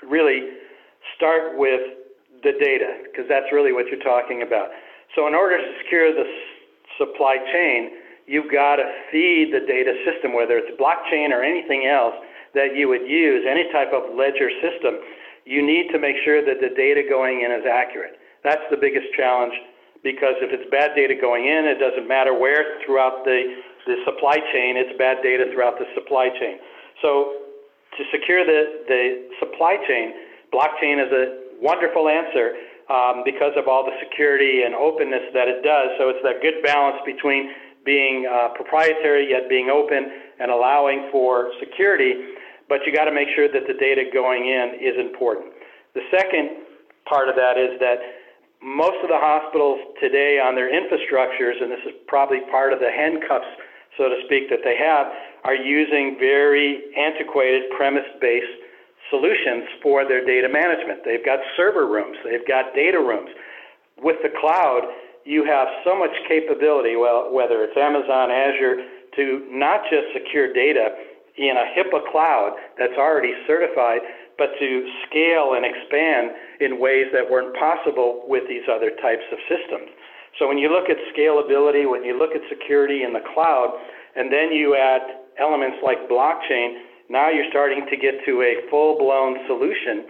really 0.07 0.57
start 1.15 1.57
with 1.57 1.81
the 2.43 2.53
data 2.57 3.03
because 3.09 3.25
that's 3.29 3.49
really 3.51 3.73
what 3.73 3.87
you're 3.87 4.03
talking 4.03 4.41
about. 4.41 4.69
So 5.15 5.27
in 5.27 5.33
order 5.33 5.57
to 5.57 5.67
secure 5.81 6.13
the 6.13 6.25
supply 6.97 7.37
chain, 7.53 7.97
you've 8.27 8.51
got 8.51 8.77
to 8.77 8.85
feed 9.11 9.53
the 9.53 9.65
data 9.65 9.93
system, 10.05 10.33
whether 10.33 10.57
it's 10.57 10.69
blockchain 10.77 11.31
or 11.31 11.41
anything 11.41 11.87
else 11.87 12.13
that 12.53 12.75
you 12.75 12.87
would 12.89 13.07
use, 13.07 13.45
any 13.47 13.71
type 13.71 13.93
of 13.93 14.15
ledger 14.15 14.49
system. 14.61 14.99
You 15.45 15.65
need 15.65 15.89
to 15.93 15.99
make 15.99 16.17
sure 16.25 16.43
that 16.43 16.59
the 16.59 16.75
data 16.75 17.01
going 17.07 17.41
in 17.41 17.51
is 17.51 17.65
accurate. 17.65 18.19
That's 18.43 18.63
the 18.69 18.77
biggest 18.77 19.07
challenge 19.15 19.53
because 20.03 20.35
if 20.43 20.53
it's 20.53 20.69
bad 20.69 20.93
data 20.95 21.15
going 21.15 21.47
in, 21.47 21.65
it 21.65 21.79
doesn't 21.79 22.07
matter 22.07 22.37
where 22.37 22.79
throughout 22.85 23.25
the, 23.25 23.57
the 23.87 23.95
supply 24.05 24.37
chain, 24.53 24.77
it's 24.77 24.93
bad 24.97 25.23
data 25.23 25.49
throughout 25.53 25.79
the 25.79 25.87
supply 25.95 26.29
chain. 26.37 26.59
So 27.01 27.43
to 27.97 28.03
secure 28.11 28.45
the, 28.45 28.85
the 28.87 29.29
supply 29.39 29.77
chain, 29.87 30.13
blockchain 30.53 31.03
is 31.03 31.11
a 31.11 31.25
wonderful 31.61 32.09
answer 32.09 32.55
um, 32.89 33.23
because 33.25 33.51
of 33.57 33.67
all 33.67 33.83
the 33.83 33.95
security 33.99 34.63
and 34.63 34.75
openness 34.75 35.33
that 35.33 35.47
it 35.47 35.63
does. 35.63 35.91
So 35.99 36.09
it's 36.09 36.23
that 36.23 36.41
good 36.41 36.63
balance 36.63 36.97
between 37.05 37.51
being 37.85 38.27
uh, 38.27 38.49
proprietary 38.55 39.29
yet 39.29 39.49
being 39.49 39.69
open 39.69 40.11
and 40.39 40.51
allowing 40.51 41.09
for 41.11 41.51
security. 41.59 42.35
But 42.69 42.83
you 42.85 42.93
got 42.93 43.05
to 43.05 43.15
make 43.15 43.29
sure 43.35 43.47
that 43.47 43.63
the 43.67 43.73
data 43.73 44.03
going 44.11 44.45
in 44.47 44.75
is 44.79 44.99
important. 44.99 45.53
The 45.95 46.03
second 46.11 46.67
part 47.07 47.29
of 47.29 47.35
that 47.35 47.57
is 47.57 47.79
that 47.79 47.97
most 48.61 48.99
of 49.03 49.09
the 49.09 49.17
hospitals 49.19 49.79
today 50.01 50.39
on 50.39 50.55
their 50.55 50.67
infrastructures, 50.67 51.61
and 51.61 51.71
this 51.71 51.79
is 51.87 51.93
probably 52.07 52.41
part 52.51 52.73
of 52.73 52.79
the 52.79 52.91
handcuffs, 52.91 53.47
so 53.97 54.09
to 54.09 54.17
speak, 54.25 54.49
that 54.49 54.61
they 54.63 54.77
have, 54.77 55.07
are 55.43 55.55
using 55.55 56.15
very 56.19 56.93
antiquated 56.95 57.69
premise 57.75 58.07
based 58.21 58.45
solutions 59.09 59.65
for 59.81 60.07
their 60.07 60.25
data 60.25 60.49
management. 60.49 61.01
They've 61.05 61.23
got 61.23 61.39
server 61.55 61.87
rooms, 61.87 62.17
they've 62.23 62.47
got 62.47 62.73
data 62.75 62.99
rooms. 62.99 63.29
With 63.97 64.17
the 64.21 64.29
cloud, 64.39 64.83
you 65.25 65.43
have 65.45 65.67
so 65.83 65.97
much 65.97 66.11
capability, 66.27 66.95
well, 66.95 67.33
whether 67.33 67.63
it's 67.63 67.75
Amazon, 67.75 68.31
Azure, 68.31 68.83
to 69.15 69.47
not 69.49 69.81
just 69.89 70.13
secure 70.13 70.53
data 70.53 70.95
in 71.37 71.55
a 71.57 71.65
HIPAA 71.77 72.11
cloud 72.11 72.55
that's 72.77 72.97
already 72.97 73.33
certified, 73.45 74.01
but 74.37 74.49
to 74.59 74.87
scale 75.09 75.53
and 75.53 75.65
expand 75.65 76.31
in 76.61 76.79
ways 76.79 77.07
that 77.13 77.29
weren't 77.29 77.55
possible 77.57 78.23
with 78.27 78.47
these 78.47 78.63
other 78.69 78.91
types 79.01 79.25
of 79.31 79.39
systems. 79.49 79.89
So 80.39 80.47
when 80.47 80.57
you 80.57 80.69
look 80.69 80.89
at 80.89 80.97
scalability, 81.13 81.89
when 81.89 82.03
you 82.03 82.17
look 82.17 82.31
at 82.31 82.41
security 82.49 83.03
in 83.03 83.13
the 83.13 83.25
cloud, 83.33 83.73
and 84.15 84.31
then 84.31 84.51
you 84.51 84.75
add 84.75 85.01
elements 85.39 85.77
like 85.83 86.09
blockchain, 86.09 86.77
now 87.09 87.29
you're 87.29 87.49
starting 87.49 87.85
to 87.89 87.97
get 87.97 88.23
to 88.25 88.41
a 88.41 88.69
full 88.69 88.97
blown 88.97 89.37
solution 89.47 90.05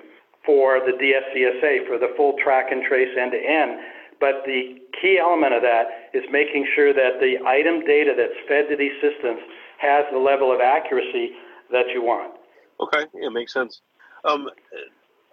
for 0.45 0.79
the 0.79 0.95
DSCSA, 0.95 1.87
for 1.87 1.97
the 1.97 2.13
full 2.15 2.35
track 2.43 2.71
and 2.71 2.83
trace 2.83 3.09
end 3.19 3.31
to 3.31 3.37
end. 3.37 3.79
But 4.19 4.43
the 4.45 4.79
key 4.99 5.19
element 5.21 5.53
of 5.53 5.61
that 5.61 6.09
is 6.13 6.23
making 6.31 6.65
sure 6.75 6.93
that 6.93 7.19
the 7.19 7.37
item 7.45 7.85
data 7.85 8.13
that's 8.17 8.39
fed 8.47 8.65
to 8.69 8.75
these 8.75 8.95
systems 8.99 9.39
has 9.77 10.05
the 10.11 10.17
level 10.17 10.51
of 10.51 10.59
accuracy 10.59 11.31
that 11.71 11.85
you 11.93 12.01
want. 12.01 12.33
Okay, 12.79 13.05
yeah, 13.13 13.29
makes 13.29 13.53
sense. 13.53 13.81
Um, 14.25 14.49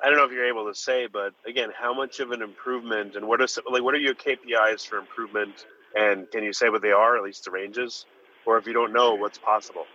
I 0.04 0.08
don't 0.08 0.18
know 0.18 0.24
if 0.24 0.32
you're 0.32 0.44
able 0.44 0.66
to 0.66 0.74
say, 0.74 1.08
but 1.10 1.32
again, 1.46 1.70
how 1.74 1.94
much 1.94 2.20
of 2.20 2.30
an 2.30 2.42
improvement, 2.42 3.16
and 3.16 3.26
what 3.26 3.40
are 3.40 3.48
like 3.70 3.82
what 3.82 3.94
are 3.94 3.98
your 3.98 4.14
KPIs 4.14 4.86
for 4.86 4.98
improvement? 4.98 5.64
And 5.96 6.30
can 6.30 6.44
you 6.44 6.52
say 6.52 6.68
what 6.68 6.82
they 6.82 6.90
are, 6.90 7.16
at 7.16 7.22
least 7.22 7.46
the 7.46 7.50
ranges, 7.50 8.04
or 8.44 8.58
if 8.58 8.66
you 8.66 8.74
don't 8.74 8.92
know, 8.92 9.14
what's 9.14 9.38
possible? 9.38 9.86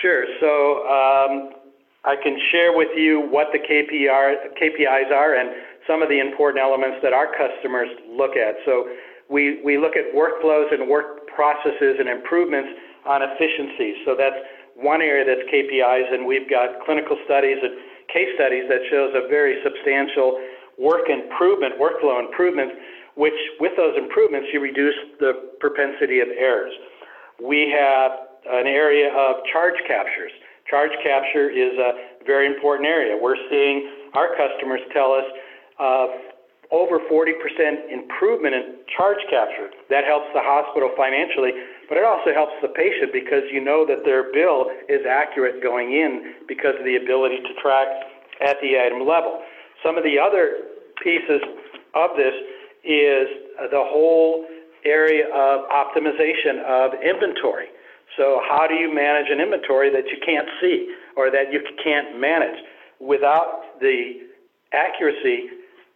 Sure. 0.00 0.26
So 0.38 0.86
um, 0.86 1.54
I 2.04 2.14
can 2.22 2.38
share 2.52 2.76
with 2.76 2.94
you 2.96 3.26
what 3.30 3.48
the 3.50 3.58
KPR, 3.58 4.54
KPIs 4.62 5.10
are 5.10 5.34
and 5.34 5.50
some 5.88 6.02
of 6.02 6.08
the 6.08 6.20
important 6.20 6.62
elements 6.62 6.98
that 7.02 7.12
our 7.12 7.26
customers 7.34 7.88
look 8.06 8.36
at. 8.36 8.56
So 8.64 8.86
we, 9.28 9.60
we 9.64 9.76
look 9.78 9.96
at 9.96 10.14
workflows 10.14 10.72
and 10.72 10.88
work 10.88 11.26
processes 11.34 11.96
and 11.98 12.08
improvements 12.08 12.68
on 13.06 13.22
efficiency. 13.22 13.94
So 14.04 14.14
that's 14.14 14.36
one 14.76 15.02
area 15.02 15.24
that's 15.24 15.48
KPIs, 15.50 16.14
and 16.14 16.26
we've 16.26 16.48
got 16.48 16.84
clinical 16.84 17.16
studies 17.24 17.58
and 17.62 17.74
case 18.12 18.28
studies 18.34 18.64
that 18.68 18.80
shows 18.90 19.12
a 19.14 19.28
very 19.28 19.60
substantial 19.62 20.40
work 20.78 21.08
improvement, 21.08 21.74
workflow 21.78 22.20
improvement, 22.20 22.72
which 23.16 23.36
with 23.60 23.72
those 23.76 23.96
improvements, 23.98 24.48
you 24.52 24.60
reduce 24.60 24.94
the 25.18 25.50
propensity 25.60 26.20
of 26.20 26.28
errors. 26.28 26.72
We 27.42 27.70
have 27.74 28.12
an 28.46 28.66
area 28.66 29.12
of 29.12 29.44
charge 29.52 29.74
captures. 29.86 30.32
Charge 30.70 30.92
capture 31.02 31.50
is 31.50 31.78
a 31.78 32.24
very 32.24 32.46
important 32.46 32.86
area. 32.86 33.16
We're 33.20 33.40
seeing 33.50 33.90
our 34.14 34.36
customers 34.36 34.80
tell 34.92 35.12
us 35.12 35.24
uh, 35.80 36.06
over 36.70 37.00
40% 37.10 37.32
improvement 37.90 38.54
in 38.54 38.62
charge 38.96 39.18
capture. 39.30 39.70
That 39.90 40.04
helps 40.04 40.26
the 40.34 40.44
hospital 40.44 40.92
financially, 40.96 41.52
but 41.88 41.96
it 41.96 42.04
also 42.04 42.32
helps 42.34 42.52
the 42.60 42.68
patient 42.68 43.12
because 43.12 43.42
you 43.50 43.64
know 43.64 43.86
that 43.88 44.04
their 44.04 44.32
bill 44.32 44.68
is 44.88 45.00
accurate 45.08 45.62
going 45.62 45.92
in 45.92 46.44
because 46.46 46.76
of 46.78 46.84
the 46.84 46.96
ability 46.96 47.40
to 47.40 47.52
track 47.60 47.88
at 48.44 48.56
the 48.60 48.78
item 48.78 49.06
level. 49.06 49.40
Some 49.82 49.96
of 49.96 50.04
the 50.04 50.18
other 50.18 50.68
pieces 51.02 51.40
of 51.94 52.16
this 52.16 52.34
is 52.84 53.26
the 53.72 53.82
whole 53.82 54.46
area 54.84 55.26
of 55.32 55.68
optimization 55.68 56.62
of 56.64 56.92
inventory. 57.02 57.66
So, 58.16 58.40
how 58.48 58.66
do 58.66 58.74
you 58.74 58.92
manage 58.92 59.30
an 59.30 59.40
inventory 59.40 59.90
that 59.90 60.08
you 60.08 60.18
can't 60.24 60.48
see 60.60 60.94
or 61.16 61.30
that 61.30 61.52
you 61.52 61.60
can't 61.82 62.18
manage 62.18 62.58
without 63.00 63.78
the 63.80 64.26
accuracy 64.72 65.50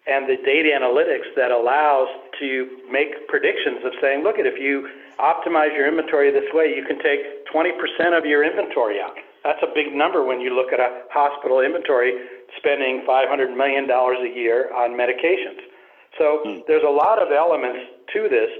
and 0.06 0.26
the 0.26 0.36
data 0.42 0.74
analytics 0.74 1.30
that 1.36 1.50
allows 1.50 2.08
to 2.40 2.66
make 2.90 3.28
predictions 3.28 3.84
of 3.84 3.92
saying, 4.00 4.22
look, 4.22 4.38
at 4.38 4.46
if 4.46 4.58
you 4.58 4.88
optimize 5.20 5.70
your 5.76 5.86
inventory 5.86 6.32
this 6.32 6.50
way, 6.52 6.74
you 6.74 6.82
can 6.82 6.98
take 6.98 7.46
20% 7.46 8.16
of 8.16 8.26
your 8.26 8.42
inventory 8.42 9.00
out. 9.00 9.14
That's 9.44 9.62
a 9.62 9.70
big 9.74 9.94
number 9.94 10.24
when 10.24 10.40
you 10.40 10.54
look 10.54 10.72
at 10.72 10.80
a 10.80 11.06
hospital 11.10 11.60
inventory 11.60 12.14
spending 12.58 13.06
$500 13.06 13.56
million 13.56 13.88
a 13.90 14.34
year 14.34 14.74
on 14.74 14.98
medications. 14.98 15.62
So 16.18 16.42
hmm. 16.44 16.60
there's 16.66 16.84
a 16.86 16.90
lot 16.90 17.22
of 17.22 17.30
elements 17.30 17.78
to 18.12 18.28
this 18.28 18.50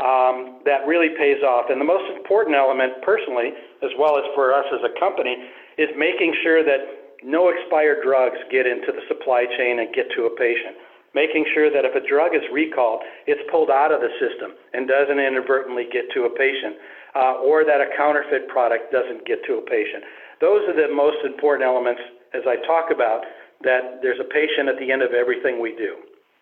um, 0.00 0.60
that 0.64 0.84
really 0.88 1.12
pays 1.16 1.42
off. 1.44 1.68
And 1.68 1.80
the 1.80 1.88
most 1.88 2.08
important 2.16 2.56
element, 2.56 3.00
personally, 3.02 3.52
as 3.82 3.90
well 3.98 4.16
as 4.16 4.24
for 4.34 4.52
us 4.52 4.64
as 4.72 4.80
a 4.84 4.92
company, 5.00 5.36
is 5.76 5.88
making 5.96 6.36
sure 6.42 6.64
that 6.64 7.00
no 7.22 7.48
expired 7.52 8.00
drugs 8.02 8.38
get 8.50 8.66
into 8.66 8.92
the 8.92 9.04
supply 9.08 9.44
chain 9.58 9.80
and 9.80 9.92
get 9.92 10.08
to 10.16 10.24
a 10.24 10.32
patient. 10.36 10.76
Making 11.12 11.44
sure 11.54 11.70
that 11.70 11.84
if 11.84 11.94
a 11.98 12.06
drug 12.06 12.34
is 12.34 12.42
recalled, 12.52 13.02
it's 13.26 13.42
pulled 13.50 13.70
out 13.70 13.90
of 13.90 14.00
the 14.00 14.10
system 14.22 14.54
and 14.72 14.86
doesn't 14.86 15.18
inadvertently 15.18 15.88
get 15.90 16.06
to 16.14 16.22
a 16.24 16.30
patient, 16.30 16.76
uh, 17.16 17.42
or 17.42 17.64
that 17.64 17.80
a 17.80 17.90
counterfeit 17.96 18.46
product 18.46 18.92
doesn't 18.92 19.26
get 19.26 19.42
to 19.46 19.58
a 19.58 19.62
patient. 19.62 20.04
Those 20.40 20.62
are 20.68 20.76
the 20.76 20.92
most 20.94 21.18
important 21.26 21.66
elements, 21.66 22.00
as 22.32 22.42
I 22.46 22.56
talk 22.64 22.94
about, 22.94 23.26
that 23.62 24.00
there's 24.02 24.20
a 24.20 24.24
patient 24.24 24.68
at 24.68 24.78
the 24.78 24.92
end 24.92 25.02
of 25.02 25.12
everything 25.12 25.60
we 25.60 25.74
do. 25.74 25.96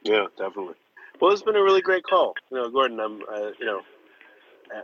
Yeah, 0.04 0.26
definitely. 0.36 0.74
Well, 1.20 1.32
it's 1.32 1.42
been 1.42 1.56
a 1.56 1.62
really 1.62 1.80
great 1.80 2.04
call. 2.04 2.34
You 2.50 2.58
know, 2.58 2.70
Gordon, 2.70 3.00
I'm, 3.00 3.22
uh, 3.22 3.50
you 3.58 3.66
know, 3.66 3.80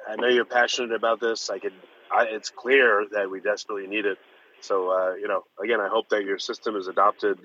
I 0.09 0.17
know 0.17 0.29
you're 0.29 0.47
passionate 0.47 0.93
about 0.93 1.21
this. 1.21 1.51
I 1.51 1.59
could, 1.59 1.75
I, 2.11 2.25
it's 2.25 2.49
clear 2.49 3.05
that 3.13 3.31
we 3.31 3.41
desperately 3.41 3.87
need 3.87 4.07
it. 4.07 4.19
So, 4.61 4.91
uh, 4.91 5.15
you 5.15 5.29
know, 5.29 5.45
again, 5.63 5.81
I 5.81 5.89
hope 5.89 6.09
that 6.09 6.25
your 6.25 6.39
system 6.39 6.75
is 6.75 6.89
adopted 6.89 7.39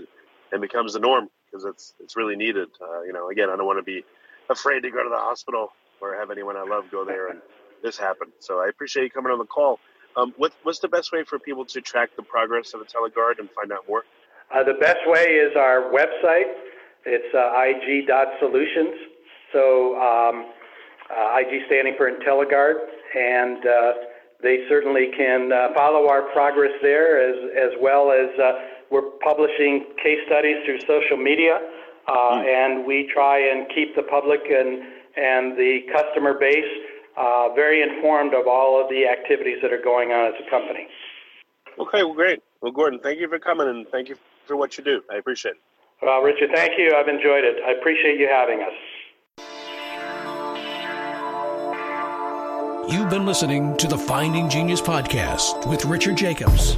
and 0.52 0.62
becomes 0.62 0.93
the 0.93 0.99
norm 0.99 1.30
because 1.49 1.65
it's 1.65 1.93
it's 1.99 2.15
really 2.15 2.35
needed. 2.35 2.69
Uh, 2.81 3.01
you 3.01 3.13
know, 3.13 3.29
again, 3.29 3.49
I 3.49 3.55
don't 3.55 3.65
want 3.65 3.79
to 3.79 3.83
be 3.83 4.03
afraid 4.49 4.81
to 4.81 4.91
go 4.91 5.03
to 5.03 5.09
the 5.09 5.17
hospital 5.17 5.71
or 6.01 6.15
have 6.15 6.31
anyone 6.31 6.55
I 6.55 6.63
love 6.63 6.85
go 6.91 7.03
there 7.05 7.29
and 7.29 7.41
this 7.83 7.97
happened. 7.97 8.31
So, 8.39 8.59
I 8.59 8.67
appreciate 8.67 9.03
you 9.03 9.09
coming 9.09 9.31
on 9.31 9.39
the 9.39 9.45
call. 9.45 9.79
Um, 10.15 10.33
what, 10.38 10.53
what's 10.63 10.79
the 10.79 10.88
best 10.88 11.12
way 11.12 11.23
for 11.23 11.39
people 11.39 11.65
to 11.65 11.81
track 11.81 12.09
the 12.15 12.23
progress 12.23 12.73
of 12.73 12.81
IntelliGuard 12.81 13.39
and 13.39 13.49
find 13.51 13.71
out 13.71 13.88
more? 13.88 14.03
Uh, 14.53 14.63
the 14.63 14.73
best 14.73 14.99
way 15.05 15.35
is 15.35 15.55
our 15.55 15.91
website, 15.93 16.51
it's 17.05 17.33
uh, 17.33 17.53
IG.solutions. 17.55 18.95
So 19.53 19.95
um, 20.01 20.51
uh, 21.09 21.38
IG 21.38 21.65
standing 21.67 21.93
for 21.95 22.09
IntelliGuard, 22.09 22.75
and 23.15 23.65
uh, 23.65 23.93
they 24.41 24.65
certainly 24.67 25.12
can 25.15 25.51
uh, 25.51 25.73
follow 25.75 26.09
our 26.09 26.23
progress 26.33 26.71
there 26.81 27.21
as, 27.21 27.35
as 27.55 27.79
well 27.79 28.12
as 28.12 28.29
uh, 28.39 28.51
we're 28.91 29.10
publishing 29.23 29.86
case 30.02 30.19
studies 30.25 30.58
through 30.65 30.80
social 30.82 31.17
media, 31.17 31.60
mm. 32.08 32.45
and 32.45 32.86
we 32.86 33.10
try 33.13 33.39
and 33.39 33.67
keep 33.73 33.95
the 33.95 34.04
public 34.04 34.41
and, 34.49 34.84
and 35.15 35.58
the 35.58 35.82
customer 35.93 36.34
base 36.34 36.65
very 37.56 37.82
informed 37.82 38.34
of 38.34 38.47
all 38.47 38.82
of 38.82 38.89
the 38.89 39.08
activities 39.08 39.58
that 39.62 39.73
are 39.73 39.82
going 39.82 40.12
on 40.12 40.28
as 40.28 40.34
a 40.45 40.49
company. 40.49 40.88
Okay, 41.78 42.04
well, 42.04 42.13
great. 42.13 42.41
Well, 42.62 42.71
Gordon, 42.71 42.99
thank 42.99 43.19
you 43.19 43.28
for 43.30 43.39
coming 43.39 43.67
and 43.67 43.88
thank 43.89 44.10
you 44.10 44.15
for 44.45 44.56
what 44.56 44.78
you 44.78 44.84
do. 44.84 45.02
I 45.12 45.15
appreciate 45.17 45.52
it. 45.52 45.62
Well, 46.02 46.21
Richard, 46.21 46.49
thank 46.54 46.78
you. 46.78 46.95
I've 46.95 47.08
enjoyed 47.08 47.43
it. 47.43 47.58
I 47.65 47.71
appreciate 47.71 48.19
you 48.19 48.28
having 48.30 48.62
us. 48.62 48.73
You've 52.91 53.10
been 53.10 53.25
listening 53.25 53.78
to 53.78 53.88
the 53.88 53.97
Finding 53.97 54.49
Genius 54.49 54.82
podcast 54.82 55.69
with 55.69 55.86
Richard 55.86 56.17
Jacobs. 56.17 56.78